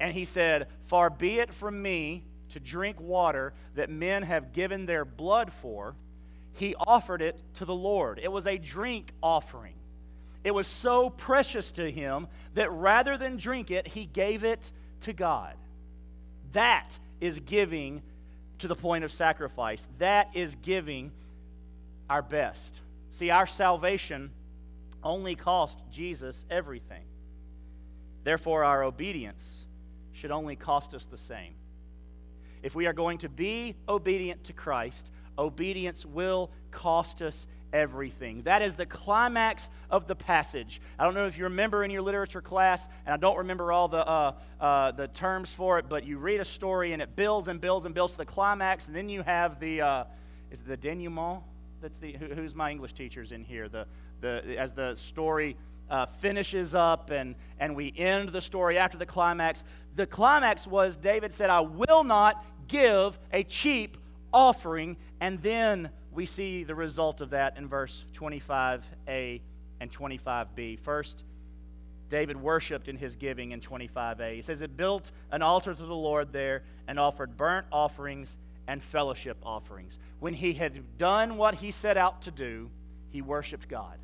And 0.00 0.12
he 0.12 0.24
said, 0.24 0.66
Far 0.86 1.10
be 1.10 1.38
it 1.38 1.54
from 1.54 1.80
me 1.80 2.24
to 2.50 2.60
drink 2.60 3.00
water 3.00 3.52
that 3.74 3.88
men 3.88 4.22
have 4.22 4.52
given 4.52 4.84
their 4.84 5.04
blood 5.04 5.52
for. 5.62 5.94
He 6.54 6.74
offered 6.74 7.22
it 7.22 7.38
to 7.54 7.64
the 7.64 7.74
Lord. 7.74 8.20
It 8.22 8.30
was 8.30 8.46
a 8.46 8.58
drink 8.58 9.12
offering. 9.22 9.74
It 10.44 10.52
was 10.52 10.66
so 10.66 11.10
precious 11.10 11.70
to 11.72 11.90
him 11.90 12.26
that 12.54 12.70
rather 12.72 13.16
than 13.16 13.36
drink 13.36 13.70
it, 13.70 13.86
he 13.86 14.06
gave 14.06 14.44
it 14.44 14.70
to 15.02 15.12
God. 15.12 15.54
That 16.52 16.98
is 17.20 17.40
giving 17.40 18.02
to 18.58 18.68
the 18.68 18.74
point 18.74 19.04
of 19.04 19.12
sacrifice. 19.12 19.86
That 19.98 20.30
is 20.34 20.56
giving 20.56 21.12
our 22.10 22.22
best. 22.22 22.80
See, 23.12 23.30
our 23.30 23.46
salvation 23.46 24.30
only 25.02 25.34
cost 25.34 25.78
Jesus 25.90 26.44
everything. 26.50 27.04
Therefore, 28.24 28.64
our 28.64 28.84
obedience 28.84 29.64
should 30.12 30.30
only 30.30 30.56
cost 30.56 30.94
us 30.94 31.06
the 31.06 31.18
same. 31.18 31.54
If 32.62 32.74
we 32.74 32.86
are 32.86 32.92
going 32.92 33.18
to 33.18 33.28
be 33.28 33.74
obedient 33.88 34.44
to 34.44 34.52
Christ, 34.52 35.10
obedience 35.38 36.06
will 36.06 36.50
cost 36.70 37.22
us 37.22 37.46
everything. 37.72 38.42
That 38.42 38.62
is 38.62 38.74
the 38.74 38.86
climax 38.86 39.68
of 39.90 40.06
the 40.06 40.14
passage. 40.14 40.80
I 40.98 41.04
don't 41.04 41.14
know 41.14 41.26
if 41.26 41.38
you 41.38 41.44
remember 41.44 41.84
in 41.84 41.90
your 41.90 42.02
literature 42.02 42.40
class, 42.40 42.88
and 43.06 43.14
I 43.14 43.16
don't 43.16 43.38
remember 43.38 43.72
all 43.72 43.88
the, 43.88 44.06
uh, 44.06 44.32
uh, 44.60 44.92
the 44.92 45.08
terms 45.08 45.52
for 45.52 45.78
it, 45.78 45.88
but 45.88 46.04
you 46.04 46.18
read 46.18 46.40
a 46.40 46.44
story 46.44 46.92
and 46.92 47.02
it 47.02 47.16
builds 47.16 47.48
and 47.48 47.60
builds 47.60 47.86
and 47.86 47.94
builds 47.94 48.12
to 48.12 48.18
the 48.18 48.26
climax, 48.26 48.86
and 48.86 48.96
then 48.96 49.08
you 49.08 49.22
have 49.22 49.58
the, 49.60 49.80
uh, 49.80 50.04
is 50.50 50.60
the 50.60 50.76
denouement? 50.76 51.42
That's 51.80 51.98
the, 51.98 52.12
who, 52.12 52.26
who's 52.26 52.54
my 52.54 52.70
English 52.70 52.92
teachers 52.92 53.32
in 53.32 53.44
here? 53.44 53.68
The, 53.68 53.86
the, 54.20 54.56
as 54.58 54.72
the 54.72 54.94
story 54.94 55.56
uh, 55.90 56.06
finishes 56.20 56.74
up 56.74 57.10
and, 57.10 57.34
and 57.58 57.76
we 57.76 57.92
end 57.96 58.30
the 58.30 58.40
story 58.40 58.78
after 58.78 58.96
the 58.96 59.06
climax. 59.06 59.62
The 59.94 60.06
climax 60.06 60.66
was 60.66 60.96
David 60.96 61.34
said, 61.34 61.50
I 61.50 61.60
will 61.60 62.02
not 62.02 62.44
give 62.66 63.18
a 63.32 63.44
cheap 63.44 63.98
offering. 64.32 64.96
And 65.20 65.42
then 65.42 65.90
we 66.12 66.26
see 66.26 66.64
the 66.64 66.74
result 66.74 67.20
of 67.20 67.30
that 67.30 67.56
in 67.56 67.68
verse 67.68 68.04
25a 68.14 69.40
and 69.80 69.90
25b. 69.90 70.78
First, 70.80 71.24
David 72.08 72.36
worshiped 72.36 72.88
in 72.88 72.96
his 72.96 73.16
giving 73.16 73.52
in 73.52 73.60
25a. 73.60 74.34
He 74.34 74.42
says, 74.42 74.60
It 74.60 74.76
built 74.76 75.10
an 75.30 75.40
altar 75.40 75.72
to 75.72 75.82
the 75.82 75.94
Lord 75.94 76.32
there 76.32 76.62
and 76.86 76.98
offered 76.98 77.36
burnt 77.36 77.66
offerings 77.72 78.36
and 78.68 78.82
fellowship 78.82 79.38
offerings. 79.42 79.98
When 80.20 80.34
he 80.34 80.52
had 80.52 80.98
done 80.98 81.36
what 81.36 81.54
he 81.54 81.70
set 81.70 81.96
out 81.96 82.22
to 82.22 82.30
do, 82.30 82.70
he 83.10 83.22
worshiped 83.22 83.68
God. 83.68 83.98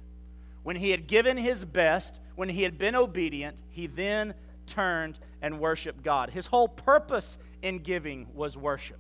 When 0.63 0.77
he 0.77 0.91
had 0.91 1.07
given 1.07 1.37
his 1.37 1.65
best, 1.65 2.19
when 2.35 2.49
he 2.49 2.63
had 2.63 2.79
been 2.79 2.95
obedient, 2.95 3.57
he 3.71 3.87
then 3.87 4.35
turned 4.67 5.19
and 5.43 5.61
worshiped 5.61 6.03
God. 6.03 6.31
His 6.31 6.47
whole 6.47 6.69
purpose 6.69 7.39
in 7.63 7.79
giving 7.79 8.27
was 8.35 8.57
worship. 8.57 8.99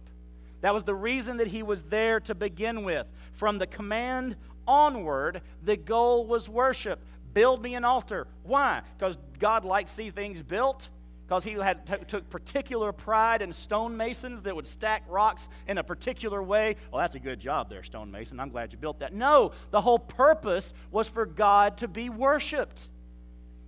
That 0.61 0.75
was 0.75 0.85
the 0.85 0.94
reason 0.94 1.37
that 1.38 1.47
he 1.49 1.62
was 1.62 1.83
there 1.85 2.21
to 2.21 2.35
begin 2.35 2.85
with. 2.85 3.07
From 3.35 3.59
the 3.59 3.66
command 3.66 4.37
onward, 4.66 5.42
the 5.62 5.77
goal 5.77 6.27
was 6.27 6.49
worship. 6.49 7.01
Build 7.33 7.62
me 7.62 7.75
an 7.75 7.85
altar. 7.85 8.27
Why? 8.42 8.83
Because 8.97 9.16
God 9.38 9.64
likes 9.64 9.92
to 9.92 9.97
see 9.97 10.11
things 10.11 10.42
built. 10.42 10.88
Because 11.27 11.44
he 11.44 11.53
had 11.53 11.87
t- 11.87 12.05
took 12.07 12.29
particular 12.31 12.90
pride 12.90 13.42
in 13.42 13.53
stonemasons 13.53 14.42
that 14.42 14.57
would 14.57 14.66
stack 14.66 15.05
rocks 15.09 15.49
in 15.66 15.77
a 15.77 15.85
particular 15.85 16.42
way. 16.42 16.77
Well, 16.90 17.03
that's 17.03 17.16
a 17.16 17.21
good 17.21 17.38
job 17.38 17.68
there, 17.68 17.83
stonemason. 17.83 18.40
I'm 18.40 18.49
glad 18.49 18.73
you 18.73 18.79
built 18.79 19.01
that. 19.01 19.12
No, 19.12 19.53
the 19.71 19.81
whole 19.81 19.99
purpose 19.99 20.73
was 20.90 21.07
for 21.07 21.27
God 21.27 21.77
to 21.79 21.88
be 21.88 22.09
worshiped. 22.09 22.88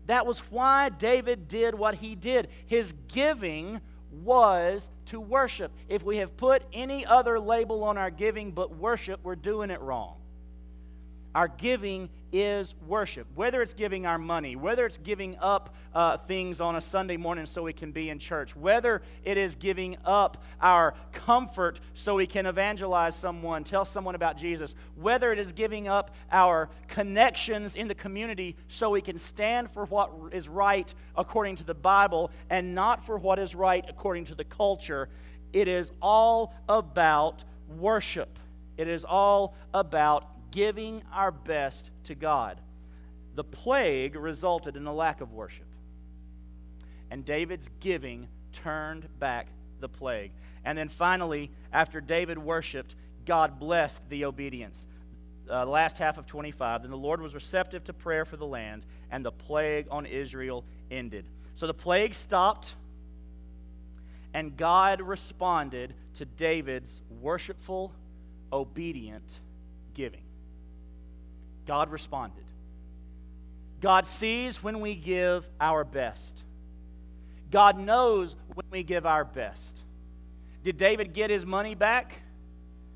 That 0.07 0.25
was 0.25 0.39
why 0.51 0.89
David 0.89 1.49
did 1.49 1.75
what 1.75 1.97
he 1.97 2.15
did. 2.15 2.49
His 2.67 2.95
giving 3.09 3.81
was 4.13 4.91
to 5.07 5.21
worship. 5.21 5.73
If 5.89 6.03
we 6.03 6.19
have 6.19 6.37
put 6.37 6.63
any 6.73 7.05
other 7.07 7.39
label 7.39 7.85
on 7.85 7.99
our 7.99 8.11
giving 8.11 8.53
but 8.53 8.77
worship, 8.77 9.21
we're 9.23 9.37
doing 9.37 9.71
it 9.71 9.81
wrong. 9.81 10.20
Our 11.35 11.49
giving 11.49 12.09
is 12.33 12.75
worship. 12.87 13.27
Whether 13.35 13.63
it's 13.63 13.75
giving 13.75 14.07
our 14.07 14.19
money, 14.19 14.57
whether 14.57 14.87
it's 14.87 14.99
giving 14.99 15.37
up 15.39 15.75
uh, 15.95 16.17
things 16.19 16.61
on 16.61 16.77
a 16.77 16.81
Sunday 16.81 17.17
morning 17.17 17.47
so 17.47 17.63
we 17.63 17.73
can 17.73 17.93
be 17.93 18.09
in 18.09 18.19
church, 18.19 18.57
whether 18.57 19.03
it 19.25 19.37
is 19.37 19.55
giving 19.55 19.97
up 20.05 20.43
our 20.61 20.95
comfort 21.13 21.81
so 21.95 22.17
we 22.17 22.27
can 22.27 22.47
evangelize 22.47 23.15
someone, 23.15 23.65
tell 23.65 23.85
someone 23.85 24.15
about 24.15 24.39
Jesus, 24.39 24.75
whether 24.97 25.33
it 25.33 25.39
is 25.39 25.53
giving 25.53 25.89
up 25.89 26.13
our 26.33 26.69
connections 26.89 27.77
in 27.77 27.89
the 27.89 27.95
community 27.95 28.57
so 28.69 28.91
we 28.91 29.01
can 29.01 29.19
stand 29.19 29.71
for 29.71 29.85
what 29.87 30.11
is 30.33 30.49
right 30.49 30.93
according 31.17 31.57
to 31.57 31.65
the 31.65 31.75
Bible 31.75 32.31
and 32.49 32.75
not 32.75 33.07
for 33.07 33.19
what 33.19 33.39
is 33.39 33.55
right 33.55 33.85
according 33.89 34.25
to 34.27 34.35
the 34.35 34.45
culture, 34.45 35.09
it 35.53 35.69
is 35.69 35.93
all 36.03 36.55
about 36.69 37.45
worship. 37.79 38.39
It 38.77 38.89
is 38.89 39.05
all 39.05 39.55
about 39.75 40.27
giving 40.51 41.03
our 41.13 41.31
best 41.31 41.91
to 42.05 42.15
God. 42.15 42.61
The 43.35 43.45
plague 43.45 44.17
resulted 44.17 44.77
in 44.77 44.87
a 44.87 44.93
lack 44.93 45.21
of 45.21 45.33
worship. 45.33 45.67
And 47.11 47.25
David's 47.25 47.71
giving 47.81 48.29
turned 48.53 49.09
back 49.19 49.49
the 49.81 49.89
plague. 49.89 50.33
And 50.65 50.77
then 50.77 50.89
finally, 50.89 51.51
after 51.73 52.01
David 52.01 52.39
worshiped, 52.39 52.95
God 53.25 53.59
blessed 53.59 54.09
the 54.09 54.25
obedience. 54.25 54.87
Uh, 55.49 55.67
last 55.67 55.99
half 55.99 56.19
of 56.19 56.27
25. 56.27 56.83
Then 56.83 56.91
the 56.91 56.97
Lord 56.97 57.21
was 57.21 57.35
receptive 57.35 57.85
to 57.85 57.93
prayer 57.93 58.25
for 58.25 58.37
the 58.37 58.47
land, 58.47 58.85
and 59.11 59.25
the 59.25 59.33
plague 59.33 59.87
on 59.91 60.07
Israel 60.07 60.65
ended. 60.91 61.25
So 61.57 61.67
the 61.67 61.75
plague 61.75 62.15
stopped, 62.15 62.75
and 64.33 64.57
God 64.57 65.01
responded 65.01 65.95
to 66.15 66.25
David's 66.25 67.01
worshipful, 67.21 67.93
obedient 68.53 69.29
giving. 69.95 70.23
God 71.71 71.93
responded. 71.93 72.43
God 73.81 74.05
sees 74.05 74.61
when 74.61 74.81
we 74.81 74.97
give 74.97 75.49
our 75.61 75.85
best. 75.85 76.43
God 77.53 77.79
knows 77.79 78.35
when 78.53 78.67
we 78.73 78.83
give 78.83 79.07
our 79.07 79.25
best. 79.25 79.79
Did 80.65 80.79
David 80.79 81.13
get 81.13 81.31
his 81.31 81.47
money 81.47 81.77
back? 81.77 82.13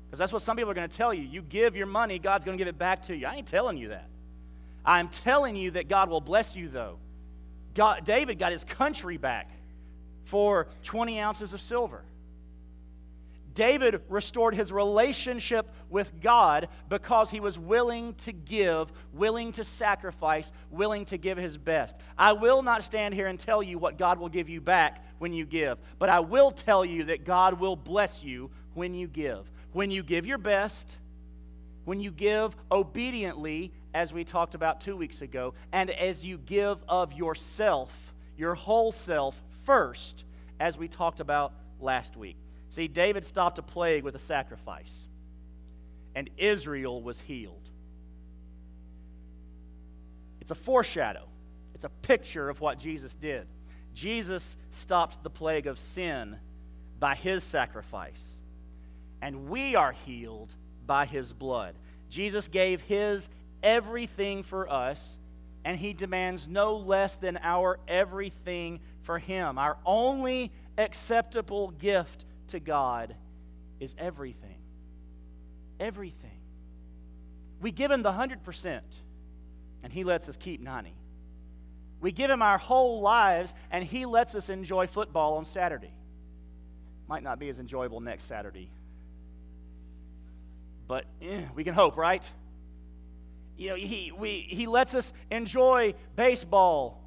Because 0.05 0.19
that's 0.19 0.33
what 0.33 0.41
some 0.41 0.57
people 0.57 0.71
are 0.71 0.73
going 0.73 0.89
to 0.89 0.97
tell 0.97 1.13
you. 1.13 1.21
You 1.21 1.41
give 1.41 1.77
your 1.77 1.85
money, 1.85 2.19
God's 2.19 2.43
going 2.43 2.57
to 2.57 2.61
give 2.61 2.67
it 2.67 2.77
back 2.77 3.03
to 3.03 3.15
you. 3.15 3.25
I 3.25 3.35
ain't 3.35 3.47
telling 3.47 3.77
you 3.77 3.87
that. 3.87 4.09
I'm 4.83 5.07
telling 5.07 5.55
you 5.55 5.71
that 5.71 5.87
God 5.87 6.09
will 6.09 6.19
bless 6.19 6.53
you, 6.57 6.67
though. 6.67 6.97
God, 7.75 8.03
David 8.03 8.39
got 8.39 8.51
his 8.51 8.65
country 8.65 9.15
back 9.15 9.49
for 10.25 10.67
20 10.83 11.17
ounces 11.17 11.53
of 11.53 11.61
silver. 11.61 12.03
David 13.55 14.01
restored 14.09 14.53
his 14.53 14.71
relationship 14.71 15.73
with 15.89 16.11
God 16.21 16.67
because 16.89 17.31
he 17.31 17.39
was 17.39 17.57
willing 17.57 18.13
to 18.15 18.33
give, 18.33 18.91
willing 19.13 19.53
to 19.53 19.63
sacrifice, 19.63 20.51
willing 20.69 21.05
to 21.05 21.17
give 21.17 21.37
his 21.37 21.57
best. 21.57 21.95
I 22.17 22.33
will 22.33 22.61
not 22.61 22.83
stand 22.83 23.13
here 23.13 23.27
and 23.27 23.39
tell 23.39 23.63
you 23.63 23.79
what 23.79 23.97
God 23.97 24.19
will 24.19 24.29
give 24.29 24.49
you 24.49 24.59
back 24.59 25.05
when 25.19 25.31
you 25.31 25.45
give, 25.45 25.77
but 25.97 26.09
I 26.09 26.19
will 26.19 26.51
tell 26.51 26.83
you 26.83 27.05
that 27.05 27.23
God 27.23 27.59
will 27.59 27.77
bless 27.77 28.23
you 28.23 28.51
when 28.73 28.93
you 28.93 29.07
give. 29.07 29.49
When 29.71 29.89
you 29.89 30.03
give 30.03 30.25
your 30.25 30.37
best, 30.37 30.97
when 31.85 32.01
you 32.01 32.11
give 32.11 32.55
obediently, 32.69 33.71
as 33.93 34.11
we 34.11 34.25
talked 34.25 34.55
about 34.55 34.81
two 34.81 34.97
weeks 34.97 35.21
ago, 35.21 35.53
and 35.71 35.89
as 35.89 36.25
you 36.25 36.37
give 36.37 36.77
of 36.89 37.13
yourself, 37.13 37.93
your 38.37 38.55
whole 38.55 38.91
self 38.91 39.41
first, 39.63 40.25
as 40.59 40.77
we 40.77 40.89
talked 40.89 41.21
about 41.21 41.53
last 41.79 42.17
week. 42.17 42.35
See, 42.75 42.89
David 42.89 43.25
stopped 43.25 43.57
a 43.57 43.61
plague 43.61 44.03
with 44.03 44.15
a 44.15 44.19
sacrifice, 44.19 45.05
and 46.13 46.29
Israel 46.37 47.01
was 47.01 47.21
healed. 47.21 47.69
It's 50.41 50.51
a 50.51 50.55
foreshadow, 50.55 51.23
it's 51.73 51.85
a 51.85 51.89
picture 52.01 52.49
of 52.49 52.59
what 52.59 52.77
Jesus 52.77 53.15
did. 53.15 53.47
Jesus 53.93 54.57
stopped 54.71 55.23
the 55.23 55.29
plague 55.29 55.67
of 55.67 55.79
sin 55.79 56.35
by 56.99 57.15
his 57.15 57.45
sacrifice, 57.45 58.39
and 59.21 59.47
we 59.47 59.75
are 59.77 59.93
healed 59.93 60.53
by 60.85 61.05
his 61.05 61.31
blood. 61.31 61.75
Jesus 62.09 62.49
gave 62.49 62.81
his 62.81 63.29
everything 63.63 64.43
for 64.43 64.69
us, 64.69 65.15
and 65.63 65.79
he 65.79 65.93
demands 65.93 66.45
no 66.45 66.75
less 66.75 67.15
than 67.15 67.39
our 67.41 67.79
everything 67.87 68.81
for 69.03 69.17
him. 69.17 69.57
Our 69.57 69.77
only 69.85 70.51
acceptable 70.77 71.69
gift 71.69 72.25
to 72.55 72.59
God 72.59 73.15
is 73.79 73.93
everything. 73.97 74.57
Everything. 75.79 76.39
We 77.61 77.71
give 77.71 77.91
him 77.91 78.01
the 78.01 78.11
100%, 78.11 78.81
and 79.83 79.93
he 79.93 80.03
lets 80.03 80.27
us 80.27 80.37
keep 80.37 80.61
90. 80.61 80.93
We 82.01 82.11
give 82.11 82.29
him 82.29 82.41
our 82.41 82.57
whole 82.57 83.01
lives, 83.01 83.53
and 83.71 83.83
he 83.83 84.05
lets 84.05 84.35
us 84.35 84.49
enjoy 84.49 84.87
football 84.87 85.35
on 85.35 85.45
Saturday. 85.45 85.93
Might 87.07 87.23
not 87.23 87.39
be 87.39 87.49
as 87.49 87.59
enjoyable 87.59 87.99
next 87.99 88.25
Saturday, 88.25 88.69
but 90.87 91.05
eh, 91.21 91.41
we 91.55 91.63
can 91.63 91.73
hope, 91.73 91.97
right? 91.97 92.27
You 93.57 93.69
know, 93.69 93.75
he, 93.75 94.11
we, 94.11 94.45
he 94.49 94.67
lets 94.67 94.95
us 94.95 95.13
enjoy 95.31 95.93
baseball 96.15 97.01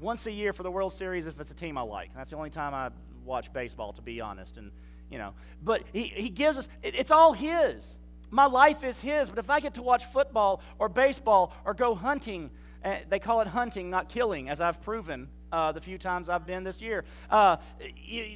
once 0.00 0.26
a 0.26 0.32
year 0.32 0.52
for 0.52 0.62
the 0.62 0.70
World 0.70 0.92
Series 0.92 1.26
if 1.26 1.40
it's 1.40 1.50
a 1.50 1.54
team 1.54 1.76
I 1.76 1.82
like. 1.82 2.10
That's 2.14 2.30
the 2.30 2.36
only 2.36 2.50
time 2.50 2.74
I 2.74 2.90
watch 3.28 3.52
baseball, 3.52 3.92
to 3.92 4.02
be 4.02 4.20
honest. 4.20 4.56
And, 4.56 4.72
you 5.10 5.18
know, 5.18 5.34
but 5.62 5.84
he, 5.92 6.04
he 6.04 6.28
gives 6.28 6.58
us, 6.58 6.68
it, 6.82 6.94
it's 6.94 7.10
all 7.10 7.32
his. 7.32 7.96
My 8.30 8.46
life 8.46 8.82
is 8.82 8.98
his. 8.98 9.30
But 9.30 9.38
if 9.38 9.50
I 9.50 9.60
get 9.60 9.74
to 9.74 9.82
watch 9.82 10.04
football 10.06 10.60
or 10.78 10.88
baseball 10.88 11.52
or 11.64 11.74
go 11.74 11.94
hunting, 11.94 12.50
uh, 12.84 12.96
they 13.08 13.18
call 13.18 13.40
it 13.40 13.46
hunting, 13.46 13.90
not 13.90 14.08
killing, 14.08 14.48
as 14.48 14.60
I've 14.60 14.80
proven 14.82 15.28
uh, 15.52 15.72
the 15.72 15.80
few 15.80 15.98
times 15.98 16.28
I've 16.28 16.46
been 16.46 16.64
this 16.64 16.80
year. 16.80 17.04
Uh, 17.30 17.56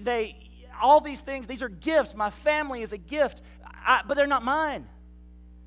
they, 0.03 0.37
all 0.81 1.01
these 1.01 1.21
things, 1.21 1.47
these 1.47 1.63
are 1.63 1.69
gifts. 1.69 2.15
My 2.15 2.31
family 2.31 2.83
is 2.83 2.93
a 2.93 2.99
gift, 2.99 3.43
I, 3.65 4.03
but 4.07 4.17
they're 4.17 4.27
not 4.27 4.45
mine. 4.45 4.87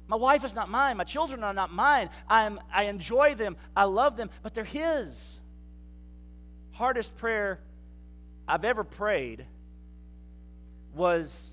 My 0.07 0.17
wife 0.17 0.43
is 0.43 0.53
not 0.53 0.69
mine. 0.69 0.97
My 0.97 1.03
children 1.03 1.43
are 1.43 1.53
not 1.53 1.73
mine. 1.73 2.09
I'm, 2.29 2.59
I 2.71 2.83
enjoy 2.83 3.35
them. 3.35 3.57
I 3.75 3.85
love 3.85 4.17
them, 4.17 4.29
but 4.43 4.53
they're 4.53 4.63
His. 4.63 5.39
Hardest 6.71 7.15
prayer 7.17 7.59
I've 8.47 8.63
ever 8.65 8.83
prayed 8.83 9.45
was 10.93 11.49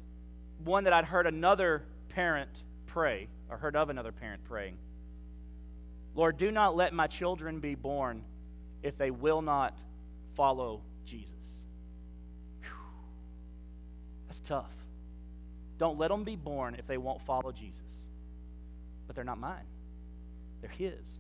one 0.65 0.85
that 0.85 0.93
I'd 0.93 1.05
heard 1.05 1.27
another 1.27 1.83
parent 2.11 2.51
pray, 2.87 3.29
or 3.49 3.57
heard 3.57 3.77
of 3.77 3.91
another 3.91 4.13
parent 4.13 4.45
praying. 4.45 4.77
Lord, 6.15 6.37
do 6.37 6.51
not 6.51 6.77
let 6.77 6.93
my 6.93 7.07
children 7.07 7.59
be 7.59 7.75
born 7.75 8.23
if 8.83 8.99
they 8.99 9.11
will 9.11 9.41
not 9.41 9.77
follow 10.35 10.83
Jesus. 11.07 11.29
Whew. 12.61 12.69
That's 14.29 14.41
tough. 14.41 14.71
Don't 15.79 15.99
let 15.99 16.09
them 16.09 16.23
be 16.23 16.37
born 16.37 16.77
if 16.79 16.87
they 16.87 16.99
won't 16.99 17.23
follow 17.23 17.51
Jesus. 17.51 17.81
But 19.07 19.17
they're 19.17 19.25
not 19.25 19.39
mine, 19.39 19.65
they're 20.61 20.71
His. 20.71 21.19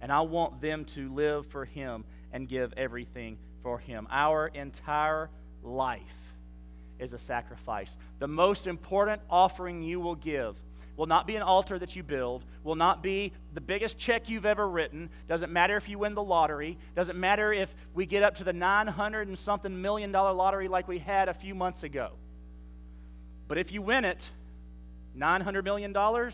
And 0.00 0.12
I 0.12 0.20
want 0.20 0.60
them 0.60 0.84
to 0.86 1.12
live 1.14 1.46
for 1.46 1.64
Him 1.64 2.04
and 2.32 2.46
give 2.46 2.74
everything 2.76 3.38
for 3.64 3.78
Him. 3.78 4.06
Our 4.12 4.46
entire 4.46 5.28
life 5.64 6.00
is 7.00 7.12
a 7.12 7.18
sacrifice. 7.18 7.98
The 8.20 8.28
most 8.28 8.68
important 8.68 9.20
offering 9.28 9.82
you 9.82 9.98
will 9.98 10.14
give 10.14 10.54
will 10.96 11.06
not 11.06 11.26
be 11.26 11.34
an 11.34 11.42
altar 11.42 11.76
that 11.76 11.96
you 11.96 12.04
build, 12.04 12.44
will 12.62 12.76
not 12.76 13.02
be 13.02 13.32
the 13.52 13.60
biggest 13.60 13.98
check 13.98 14.28
you've 14.28 14.46
ever 14.46 14.68
written. 14.68 15.10
Doesn't 15.28 15.52
matter 15.52 15.76
if 15.76 15.88
you 15.88 15.98
win 15.98 16.14
the 16.14 16.22
lottery, 16.22 16.78
doesn't 16.94 17.18
matter 17.18 17.52
if 17.52 17.74
we 17.94 18.06
get 18.06 18.22
up 18.22 18.36
to 18.36 18.44
the 18.44 18.52
900 18.52 19.26
and 19.26 19.36
something 19.36 19.82
million 19.82 20.12
dollar 20.12 20.32
lottery 20.32 20.68
like 20.68 20.86
we 20.86 21.00
had 21.00 21.28
a 21.28 21.34
few 21.34 21.52
months 21.52 21.82
ago. 21.82 22.12
But 23.48 23.58
if 23.58 23.72
you 23.72 23.82
win 23.82 24.04
it, 24.04 24.30
$900 25.18 25.64
million, 25.64 25.90
you 25.90 26.30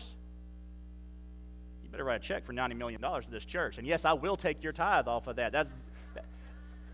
better 1.89 2.03
write 2.03 2.21
a 2.21 2.23
check 2.23 2.45
for 2.45 2.53
$90 2.53 2.77
million 2.77 3.01
to 3.01 3.31
this 3.31 3.45
church. 3.45 3.79
And 3.79 3.87
yes, 3.87 4.05
I 4.05 4.13
will 4.13 4.37
take 4.37 4.63
your 4.63 4.73
tithe 4.73 5.07
off 5.07 5.25
of 5.27 5.37
that. 5.37 5.51
That's, 5.51 5.71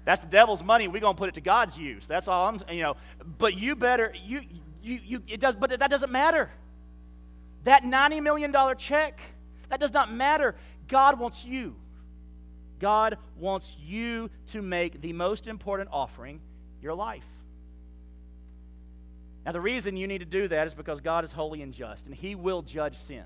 that's 0.08 0.22
the 0.22 0.28
devil's 0.28 0.64
money. 0.64 0.88
We're 0.88 1.02
going 1.02 1.16
to 1.16 1.20
put 1.20 1.28
it 1.28 1.36
to 1.36 1.42
God's 1.42 1.78
use. 1.78 2.08
That's 2.08 2.30
all 2.30 2.48
I'm, 2.48 2.62
you 2.74 2.82
know. 2.82 2.96
But 3.38 3.58
you 3.58 3.76
better, 3.76 4.14
you, 4.26 4.40
you, 4.82 5.02
you, 5.04 5.24
it 5.28 5.42
does, 5.42 5.54
but 5.54 5.78
that 5.78 5.90
doesn't 5.90 6.14
matter. 6.14 6.50
That 7.66 7.84
$90 7.84 8.24
million 8.24 8.56
check, 8.78 9.20
that 9.68 9.82
does 9.82 9.92
not 9.92 10.10
matter. 10.10 10.56
God 10.88 11.20
wants 11.20 11.44
you. 11.44 11.76
God 12.80 13.18
wants 13.38 13.76
you 13.86 14.30
to 14.52 14.62
make 14.62 15.02
the 15.02 15.12
most 15.12 15.46
important 15.46 15.90
offering 15.92 16.40
your 16.82 16.94
life. 16.94 17.26
Now, 19.46 19.52
the 19.52 19.60
reason 19.60 19.98
you 19.98 20.08
need 20.08 20.20
to 20.20 20.26
do 20.26 20.48
that 20.48 20.68
is 20.68 20.74
because 20.74 21.02
God 21.02 21.26
is 21.26 21.34
holy 21.34 21.62
and 21.62 21.74
just, 21.74 22.06
and 22.06 22.16
He 22.16 22.34
will 22.34 22.62
judge 22.62 22.98
sin. 22.98 23.26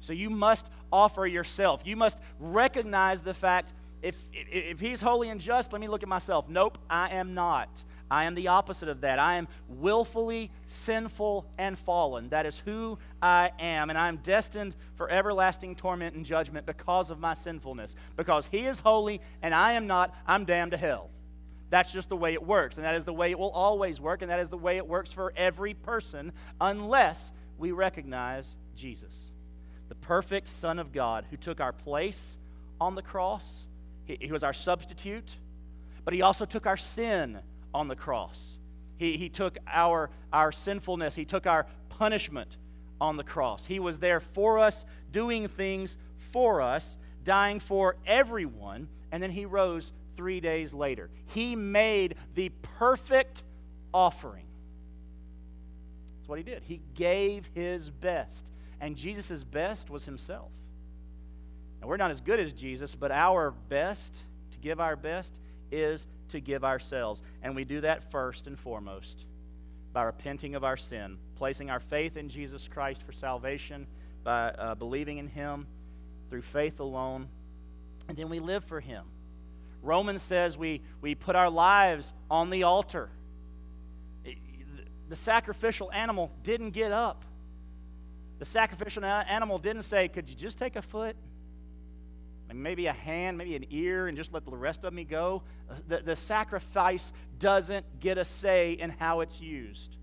So 0.00 0.12
you 0.12 0.30
must 0.30 0.68
offer 0.92 1.28
yourself. 1.28 1.82
You 1.84 1.94
must 1.94 2.18
recognize 2.40 3.22
the 3.22 3.34
fact 3.34 3.72
if, 4.06 4.16
if 4.32 4.80
He's 4.80 5.00
holy 5.00 5.28
and 5.28 5.40
just, 5.40 5.72
let 5.72 5.80
me 5.80 5.88
look 5.88 6.02
at 6.02 6.08
myself. 6.08 6.48
Nope, 6.48 6.78
I 6.88 7.10
am 7.10 7.34
not. 7.34 7.68
I 8.10 8.24
am 8.24 8.34
the 8.36 8.48
opposite 8.48 8.88
of 8.88 9.00
that. 9.00 9.18
I 9.18 9.34
am 9.34 9.48
willfully 9.68 10.52
sinful 10.68 11.46
and 11.58 11.76
fallen. 11.76 12.28
That 12.28 12.46
is 12.46 12.56
who 12.64 12.98
I 13.20 13.50
am. 13.58 13.90
And 13.90 13.98
I 13.98 14.08
am 14.08 14.18
destined 14.18 14.76
for 14.94 15.10
everlasting 15.10 15.74
torment 15.74 16.14
and 16.14 16.24
judgment 16.24 16.66
because 16.66 17.10
of 17.10 17.18
my 17.18 17.34
sinfulness. 17.34 17.96
Because 18.16 18.46
He 18.46 18.66
is 18.66 18.78
holy 18.78 19.20
and 19.42 19.52
I 19.52 19.72
am 19.72 19.88
not, 19.88 20.14
I'm 20.26 20.44
damned 20.44 20.70
to 20.70 20.76
hell. 20.76 21.10
That's 21.68 21.92
just 21.92 22.08
the 22.08 22.16
way 22.16 22.32
it 22.32 22.46
works. 22.46 22.76
And 22.76 22.84
that 22.84 22.94
is 22.94 23.04
the 23.04 23.12
way 23.12 23.32
it 23.32 23.38
will 23.38 23.50
always 23.50 24.00
work. 24.00 24.22
And 24.22 24.30
that 24.30 24.38
is 24.38 24.48
the 24.48 24.56
way 24.56 24.76
it 24.76 24.86
works 24.86 25.10
for 25.10 25.32
every 25.36 25.74
person 25.74 26.32
unless 26.60 27.32
we 27.58 27.72
recognize 27.72 28.56
Jesus, 28.76 29.32
the 29.88 29.96
perfect 29.96 30.46
Son 30.46 30.78
of 30.78 30.92
God 30.92 31.26
who 31.28 31.36
took 31.36 31.60
our 31.60 31.72
place 31.72 32.36
on 32.80 32.94
the 32.94 33.02
cross. 33.02 33.65
He, 34.06 34.18
he 34.20 34.32
was 34.32 34.42
our 34.42 34.52
substitute, 34.52 35.36
but 36.04 36.14
He 36.14 36.22
also 36.22 36.44
took 36.44 36.66
our 36.66 36.76
sin 36.76 37.38
on 37.74 37.88
the 37.88 37.96
cross. 37.96 38.54
He, 38.98 39.18
he 39.18 39.28
took 39.28 39.58
our, 39.66 40.10
our 40.32 40.52
sinfulness, 40.52 41.14
He 41.14 41.24
took 41.24 41.46
our 41.46 41.66
punishment 41.90 42.56
on 43.00 43.16
the 43.16 43.24
cross. 43.24 43.66
He 43.66 43.78
was 43.78 43.98
there 43.98 44.20
for 44.20 44.58
us, 44.58 44.84
doing 45.12 45.48
things 45.48 45.96
for 46.32 46.62
us, 46.62 46.96
dying 47.24 47.60
for 47.60 47.96
everyone, 48.06 48.88
and 49.12 49.22
then 49.22 49.30
He 49.30 49.44
rose 49.44 49.92
three 50.16 50.40
days 50.40 50.72
later. 50.72 51.10
He 51.26 51.56
made 51.56 52.14
the 52.34 52.50
perfect 52.78 53.42
offering. 53.92 54.46
That's 56.18 56.28
what 56.28 56.38
He 56.38 56.44
did. 56.44 56.62
He 56.62 56.80
gave 56.94 57.48
His 57.54 57.90
best, 57.90 58.50
and 58.80 58.96
Jesus' 58.96 59.44
best 59.44 59.90
was 59.90 60.04
Himself. 60.04 60.50
And 61.80 61.88
we're 61.88 61.96
not 61.96 62.10
as 62.10 62.20
good 62.20 62.40
as 62.40 62.52
Jesus, 62.52 62.94
but 62.94 63.10
our 63.10 63.50
best, 63.50 64.16
to 64.52 64.58
give 64.58 64.80
our 64.80 64.96
best, 64.96 65.34
is 65.70 66.06
to 66.30 66.40
give 66.40 66.64
ourselves. 66.64 67.22
And 67.42 67.54
we 67.54 67.64
do 67.64 67.80
that 67.82 68.10
first 68.10 68.46
and 68.46 68.58
foremost 68.58 69.24
by 69.92 70.02
repenting 70.02 70.54
of 70.54 70.64
our 70.64 70.76
sin, 70.76 71.18
placing 71.36 71.70
our 71.70 71.80
faith 71.80 72.16
in 72.16 72.28
Jesus 72.28 72.68
Christ 72.68 73.02
for 73.02 73.12
salvation, 73.12 73.86
by 74.24 74.50
uh, 74.50 74.74
believing 74.74 75.18
in 75.18 75.28
Him 75.28 75.66
through 76.28 76.42
faith 76.42 76.80
alone, 76.80 77.28
and 78.08 78.16
then 78.16 78.28
we 78.28 78.40
live 78.40 78.64
for 78.64 78.80
Him. 78.80 79.04
Romans 79.82 80.22
says 80.22 80.58
we, 80.58 80.82
we 81.00 81.14
put 81.14 81.36
our 81.36 81.50
lives 81.50 82.12
on 82.30 82.50
the 82.50 82.64
altar. 82.64 83.08
The 85.08 85.16
sacrificial 85.16 85.92
animal 85.92 86.32
didn't 86.42 86.70
get 86.70 86.90
up. 86.90 87.24
The 88.38 88.44
sacrificial 88.44 89.04
animal 89.04 89.58
didn't 89.58 89.84
say, 89.84 90.08
Could 90.08 90.28
you 90.28 90.34
just 90.34 90.58
take 90.58 90.76
a 90.76 90.82
foot? 90.82 91.16
Maybe 92.62 92.86
a 92.86 92.92
hand, 92.92 93.38
maybe 93.38 93.56
an 93.56 93.66
ear, 93.70 94.08
and 94.08 94.16
just 94.16 94.32
let 94.32 94.44
the 94.44 94.56
rest 94.56 94.84
of 94.84 94.92
me 94.92 95.04
go. 95.04 95.42
The, 95.88 95.98
the 95.98 96.16
sacrifice 96.16 97.12
doesn't 97.38 98.00
get 98.00 98.18
a 98.18 98.24
say 98.24 98.72
in 98.72 98.90
how 98.90 99.20
it's 99.20 99.40
used. 99.40 99.96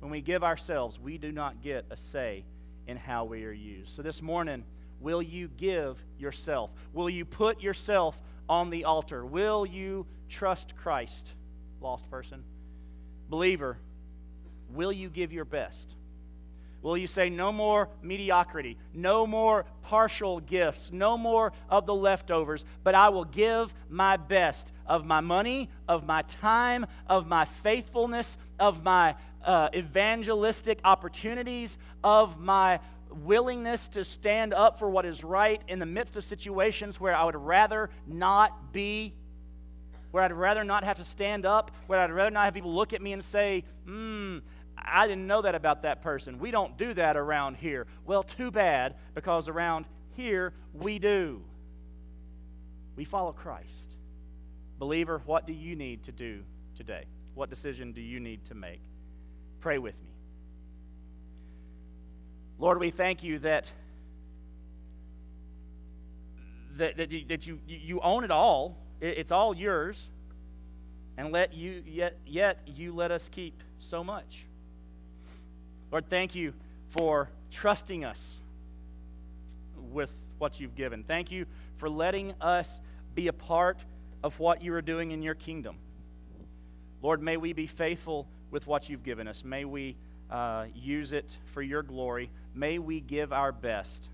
When 0.00 0.10
we 0.10 0.20
give 0.20 0.42
ourselves, 0.42 0.98
we 0.98 1.18
do 1.18 1.30
not 1.30 1.62
get 1.62 1.86
a 1.90 1.96
say 1.96 2.44
in 2.86 2.96
how 2.96 3.24
we 3.24 3.44
are 3.44 3.52
used. 3.52 3.92
So 3.92 4.02
this 4.02 4.20
morning, 4.20 4.64
will 5.00 5.22
you 5.22 5.48
give 5.56 6.02
yourself? 6.18 6.70
Will 6.92 7.08
you 7.08 7.24
put 7.24 7.62
yourself 7.62 8.20
on 8.48 8.70
the 8.70 8.84
altar? 8.84 9.24
Will 9.24 9.64
you 9.64 10.06
trust 10.28 10.74
Christ, 10.76 11.28
lost 11.80 12.10
person? 12.10 12.42
Believer, 13.28 13.78
will 14.70 14.92
you 14.92 15.08
give 15.08 15.32
your 15.32 15.44
best? 15.44 15.94
Will 16.82 16.98
you 16.98 17.06
say, 17.06 17.30
no 17.30 17.52
more 17.52 17.88
mediocrity, 18.02 18.76
no 18.92 19.24
more 19.24 19.64
partial 19.82 20.40
gifts, 20.40 20.90
no 20.92 21.16
more 21.16 21.52
of 21.70 21.86
the 21.86 21.94
leftovers, 21.94 22.64
but 22.82 22.96
I 22.96 23.08
will 23.10 23.24
give 23.24 23.72
my 23.88 24.16
best 24.16 24.72
of 24.84 25.06
my 25.06 25.20
money, 25.20 25.70
of 25.88 26.04
my 26.04 26.22
time, 26.22 26.86
of 27.06 27.28
my 27.28 27.44
faithfulness, 27.44 28.36
of 28.58 28.82
my 28.82 29.14
uh, 29.44 29.68
evangelistic 29.74 30.80
opportunities, 30.84 31.78
of 32.02 32.40
my 32.40 32.80
willingness 33.10 33.88
to 33.88 34.04
stand 34.04 34.52
up 34.52 34.78
for 34.78 34.88
what 34.88 35.04
is 35.04 35.22
right 35.22 35.62
in 35.68 35.78
the 35.78 35.86
midst 35.86 36.16
of 36.16 36.24
situations 36.24 36.98
where 36.98 37.14
I 37.14 37.24
would 37.24 37.36
rather 37.36 37.90
not 38.06 38.72
be, 38.72 39.14
where 40.10 40.22
I'd 40.22 40.32
rather 40.32 40.64
not 40.64 40.84
have 40.84 40.98
to 40.98 41.04
stand 41.04 41.46
up, 41.46 41.70
where 41.86 42.00
I'd 42.00 42.10
rather 42.10 42.30
not 42.30 42.44
have 42.44 42.54
people 42.54 42.74
look 42.74 42.92
at 42.92 43.02
me 43.02 43.12
and 43.12 43.22
say, 43.22 43.64
hmm, 43.84 44.38
I 44.84 45.06
didn't 45.06 45.26
know 45.26 45.42
that 45.42 45.54
about 45.54 45.82
that 45.82 46.02
person. 46.02 46.38
We 46.38 46.50
don't 46.50 46.76
do 46.76 46.94
that 46.94 47.16
around 47.16 47.56
here. 47.56 47.86
Well, 48.04 48.22
too 48.22 48.50
bad, 48.50 48.94
because 49.14 49.48
around 49.48 49.86
here 50.16 50.52
we 50.72 50.98
do. 50.98 51.42
We 52.96 53.04
follow 53.04 53.32
Christ. 53.32 53.94
Believer, 54.78 55.22
what 55.24 55.46
do 55.46 55.52
you 55.52 55.76
need 55.76 56.04
to 56.04 56.12
do 56.12 56.42
today? 56.76 57.04
What 57.34 57.50
decision 57.50 57.92
do 57.92 58.00
you 58.00 58.20
need 58.20 58.44
to 58.46 58.54
make? 58.54 58.80
Pray 59.60 59.78
with 59.78 59.94
me. 60.02 60.10
Lord, 62.58 62.78
we 62.78 62.90
thank 62.90 63.22
you 63.22 63.38
that, 63.40 63.70
that, 66.76 66.96
that, 66.96 67.10
you, 67.10 67.24
that 67.28 67.46
you, 67.46 67.58
you 67.66 68.00
own 68.00 68.24
it 68.24 68.30
all. 68.30 68.76
it's 69.00 69.32
all 69.32 69.54
yours. 69.54 70.06
And 71.16 71.30
let 71.30 71.52
you 71.52 71.82
yet, 71.86 72.18
yet 72.26 72.60
you 72.66 72.94
let 72.94 73.10
us 73.10 73.28
keep 73.28 73.62
so 73.78 74.02
much. 74.02 74.46
Lord, 75.92 76.08
thank 76.08 76.34
you 76.34 76.54
for 76.88 77.28
trusting 77.50 78.02
us 78.02 78.40
with 79.92 80.10
what 80.38 80.58
you've 80.58 80.74
given. 80.74 81.04
Thank 81.04 81.30
you 81.30 81.44
for 81.76 81.90
letting 81.90 82.32
us 82.40 82.80
be 83.14 83.28
a 83.28 83.32
part 83.32 83.78
of 84.24 84.38
what 84.40 84.62
you 84.62 84.72
are 84.72 84.82
doing 84.82 85.10
in 85.10 85.22
your 85.22 85.34
kingdom. 85.34 85.76
Lord, 87.02 87.20
may 87.20 87.36
we 87.36 87.52
be 87.52 87.66
faithful 87.66 88.26
with 88.50 88.66
what 88.66 88.88
you've 88.88 89.04
given 89.04 89.28
us. 89.28 89.44
May 89.44 89.66
we 89.66 89.96
uh, 90.30 90.66
use 90.74 91.12
it 91.12 91.30
for 91.52 91.60
your 91.60 91.82
glory. 91.82 92.30
May 92.54 92.78
we 92.78 93.00
give 93.00 93.32
our 93.32 93.52
best. 93.52 94.08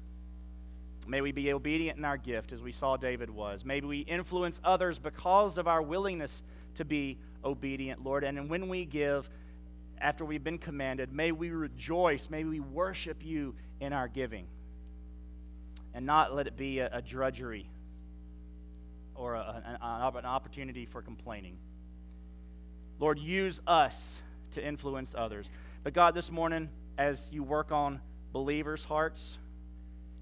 May 1.07 1.21
we 1.21 1.31
be 1.31 1.53
obedient 1.53 1.97
in 1.97 2.05
our 2.05 2.17
gift 2.17 2.53
as 2.53 2.61
we 2.61 2.73
saw 2.73 2.97
David 2.97 3.31
was. 3.31 3.65
May 3.65 3.81
we 3.81 4.01
influence 4.01 4.61
others 4.65 4.99
because 4.99 5.59
of 5.59 5.69
our 5.69 5.81
willingness 5.81 6.43
to 6.75 6.85
be 6.85 7.19
obedient, 7.45 8.05
Lord. 8.05 8.25
And 8.25 8.51
when 8.51 8.69
we 8.69 8.85
give, 8.85 9.29
after 10.01 10.25
we've 10.25 10.45
been 10.45 10.59
commanded, 10.59 11.13
may 11.13 11.33
we 11.33 11.51
rejoice. 11.51 12.29
May 12.31 12.45
we 12.45 12.61
worship 12.61 13.25
you 13.25 13.55
in 13.81 13.93
our 13.93 14.09
giving 14.09 14.47
and 15.95 16.07
not 16.07 16.35
let 16.35 16.47
it 16.47 16.57
be 16.57 16.81
a, 16.81 16.89
a 16.93 17.03
drudgery 17.03 17.69
or 19.15 19.35
a, 19.35 19.63
an, 19.65 20.15
an 20.17 20.25
opportunity 20.25 20.87
for 20.87 21.03
complaining. 21.03 21.57
Lord, 22.99 23.19
use 23.19 23.61
us 23.67 24.17
to 24.53 24.65
influence 24.65 25.15
others. 25.17 25.47
But 25.83 25.93
God, 25.93 26.15
this 26.15 26.31
morning, 26.31 26.69
as 26.97 27.29
you 27.33 27.43
work 27.43 27.73
on 27.73 28.01
believers' 28.33 28.85
hearts, 28.85 29.39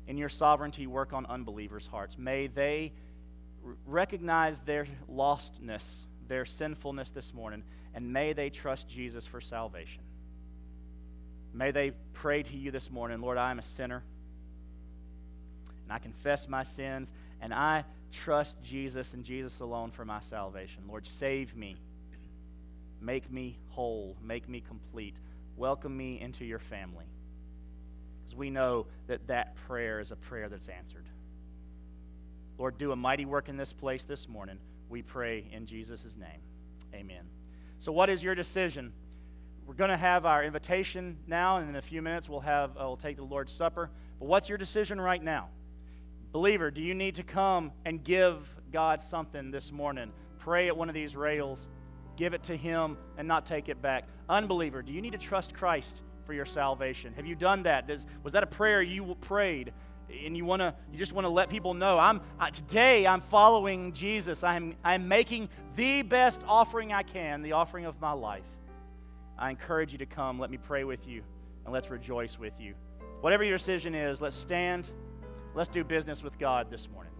in 0.06 0.16
your 0.16 0.28
sovereignty, 0.28 0.86
work 0.86 1.12
on 1.12 1.26
unbelievers' 1.26 1.86
hearts. 1.86 2.16
May 2.18 2.46
they 2.46 2.92
recognize 3.84 4.60
their 4.60 4.86
lostness, 5.12 6.05
their 6.28 6.44
sinfulness 6.44 7.10
this 7.10 7.32
morning, 7.32 7.62
and 7.94 8.12
may 8.12 8.32
they 8.32 8.50
trust 8.50 8.88
Jesus 8.88 9.26
for 9.26 9.40
salvation. 9.40 10.02
May 11.52 11.70
they 11.70 11.92
pray 12.12 12.42
to 12.42 12.56
you 12.56 12.70
this 12.70 12.90
morning, 12.90 13.20
Lord, 13.20 13.38
I 13.38 13.50
am 13.50 13.58
a 13.58 13.62
sinner, 13.62 14.02
and 15.84 15.92
I 15.92 15.98
confess 15.98 16.48
my 16.48 16.62
sins, 16.62 17.12
and 17.40 17.54
I 17.54 17.84
trust 18.12 18.56
Jesus 18.62 19.14
and 19.14 19.24
Jesus 19.24 19.60
alone 19.60 19.90
for 19.90 20.04
my 20.04 20.20
salvation. 20.20 20.82
Lord, 20.88 21.06
save 21.06 21.56
me. 21.56 21.76
Make 23.00 23.30
me 23.30 23.58
whole. 23.70 24.16
Make 24.22 24.48
me 24.48 24.60
complete. 24.60 25.16
Welcome 25.56 25.96
me 25.96 26.20
into 26.20 26.44
your 26.44 26.58
family. 26.58 27.06
Because 28.24 28.36
we 28.36 28.50
know 28.50 28.86
that 29.06 29.26
that 29.28 29.54
prayer 29.66 30.00
is 30.00 30.10
a 30.10 30.16
prayer 30.16 30.48
that's 30.48 30.68
answered. 30.68 31.04
Lord, 32.58 32.78
do 32.78 32.92
a 32.92 32.96
mighty 32.96 33.24
work 33.24 33.48
in 33.48 33.56
this 33.56 33.72
place 33.72 34.04
this 34.04 34.28
morning. 34.28 34.58
We 34.88 35.02
pray 35.02 35.48
in 35.52 35.66
Jesus' 35.66 36.16
name. 36.16 36.40
Amen. 36.94 37.24
So, 37.78 37.92
what 37.92 38.10
is 38.10 38.22
your 38.22 38.34
decision? 38.34 38.92
We're 39.66 39.74
going 39.74 39.90
to 39.90 39.96
have 39.96 40.26
our 40.26 40.44
invitation 40.44 41.18
now, 41.26 41.58
and 41.58 41.68
in 41.68 41.76
a 41.76 41.82
few 41.82 42.00
minutes 42.00 42.28
we'll 42.28 42.40
have 42.40 42.70
uh, 42.70 42.80
we'll 42.80 42.96
take 42.96 43.16
the 43.16 43.24
Lord's 43.24 43.52
Supper. 43.52 43.90
But 44.18 44.26
what's 44.26 44.48
your 44.48 44.58
decision 44.58 45.00
right 45.00 45.22
now? 45.22 45.48
Believer, 46.32 46.70
do 46.70 46.80
you 46.80 46.94
need 46.94 47.16
to 47.16 47.22
come 47.22 47.72
and 47.84 48.02
give 48.04 48.46
God 48.72 49.02
something 49.02 49.50
this 49.50 49.72
morning? 49.72 50.12
Pray 50.38 50.68
at 50.68 50.76
one 50.76 50.88
of 50.88 50.94
these 50.94 51.16
rails 51.16 51.66
give 52.16 52.34
it 52.34 52.42
to 52.44 52.56
Him, 52.56 52.96
and 53.16 53.28
not 53.28 53.46
take 53.46 53.68
it 53.68 53.80
back. 53.80 54.04
Unbeliever, 54.28 54.82
do 54.82 54.92
you 54.92 55.00
need 55.00 55.12
to 55.12 55.18
trust 55.18 55.54
Christ 55.54 56.02
for 56.24 56.32
your 56.32 56.46
salvation? 56.46 57.12
Have 57.14 57.26
you 57.26 57.34
done 57.34 57.62
that? 57.64 57.86
Does, 57.86 58.04
was 58.22 58.32
that 58.32 58.42
a 58.42 58.46
prayer 58.46 58.82
you 58.82 59.16
prayed? 59.20 59.72
And 60.08 60.36
you 60.36 60.44
want 60.44 60.60
to, 60.60 60.74
you 60.92 60.98
just 60.98 61.12
want 61.12 61.24
to 61.24 61.28
let 61.28 61.48
people 61.48 61.74
know, 61.74 61.98
I'm 61.98 62.20
I, 62.38 62.50
today. 62.50 63.06
I'm 63.06 63.20
following 63.20 63.92
Jesus. 63.92 64.44
I'm 64.44 64.74
I'm 64.84 65.08
making 65.08 65.48
the 65.74 66.02
best 66.02 66.42
offering 66.46 66.92
I 66.92 67.02
can, 67.02 67.42
the 67.42 67.52
offering 67.52 67.86
of 67.86 68.00
my 68.00 68.12
life. 68.12 68.44
I 69.38 69.50
encourage 69.50 69.92
you 69.92 69.98
to 69.98 70.06
come. 70.06 70.38
Let 70.38 70.50
me 70.50 70.58
pray 70.58 70.84
with 70.84 71.06
you, 71.06 71.22
and 71.64 71.74
let's 71.74 71.90
rejoice 71.90 72.38
with 72.38 72.54
you. 72.58 72.74
Whatever 73.20 73.44
your 73.44 73.58
decision 73.58 73.94
is, 73.94 74.20
let's 74.20 74.36
stand. 74.36 74.90
Let's 75.54 75.70
do 75.70 75.82
business 75.84 76.22
with 76.22 76.38
God 76.38 76.70
this 76.70 76.88
morning. 76.88 77.12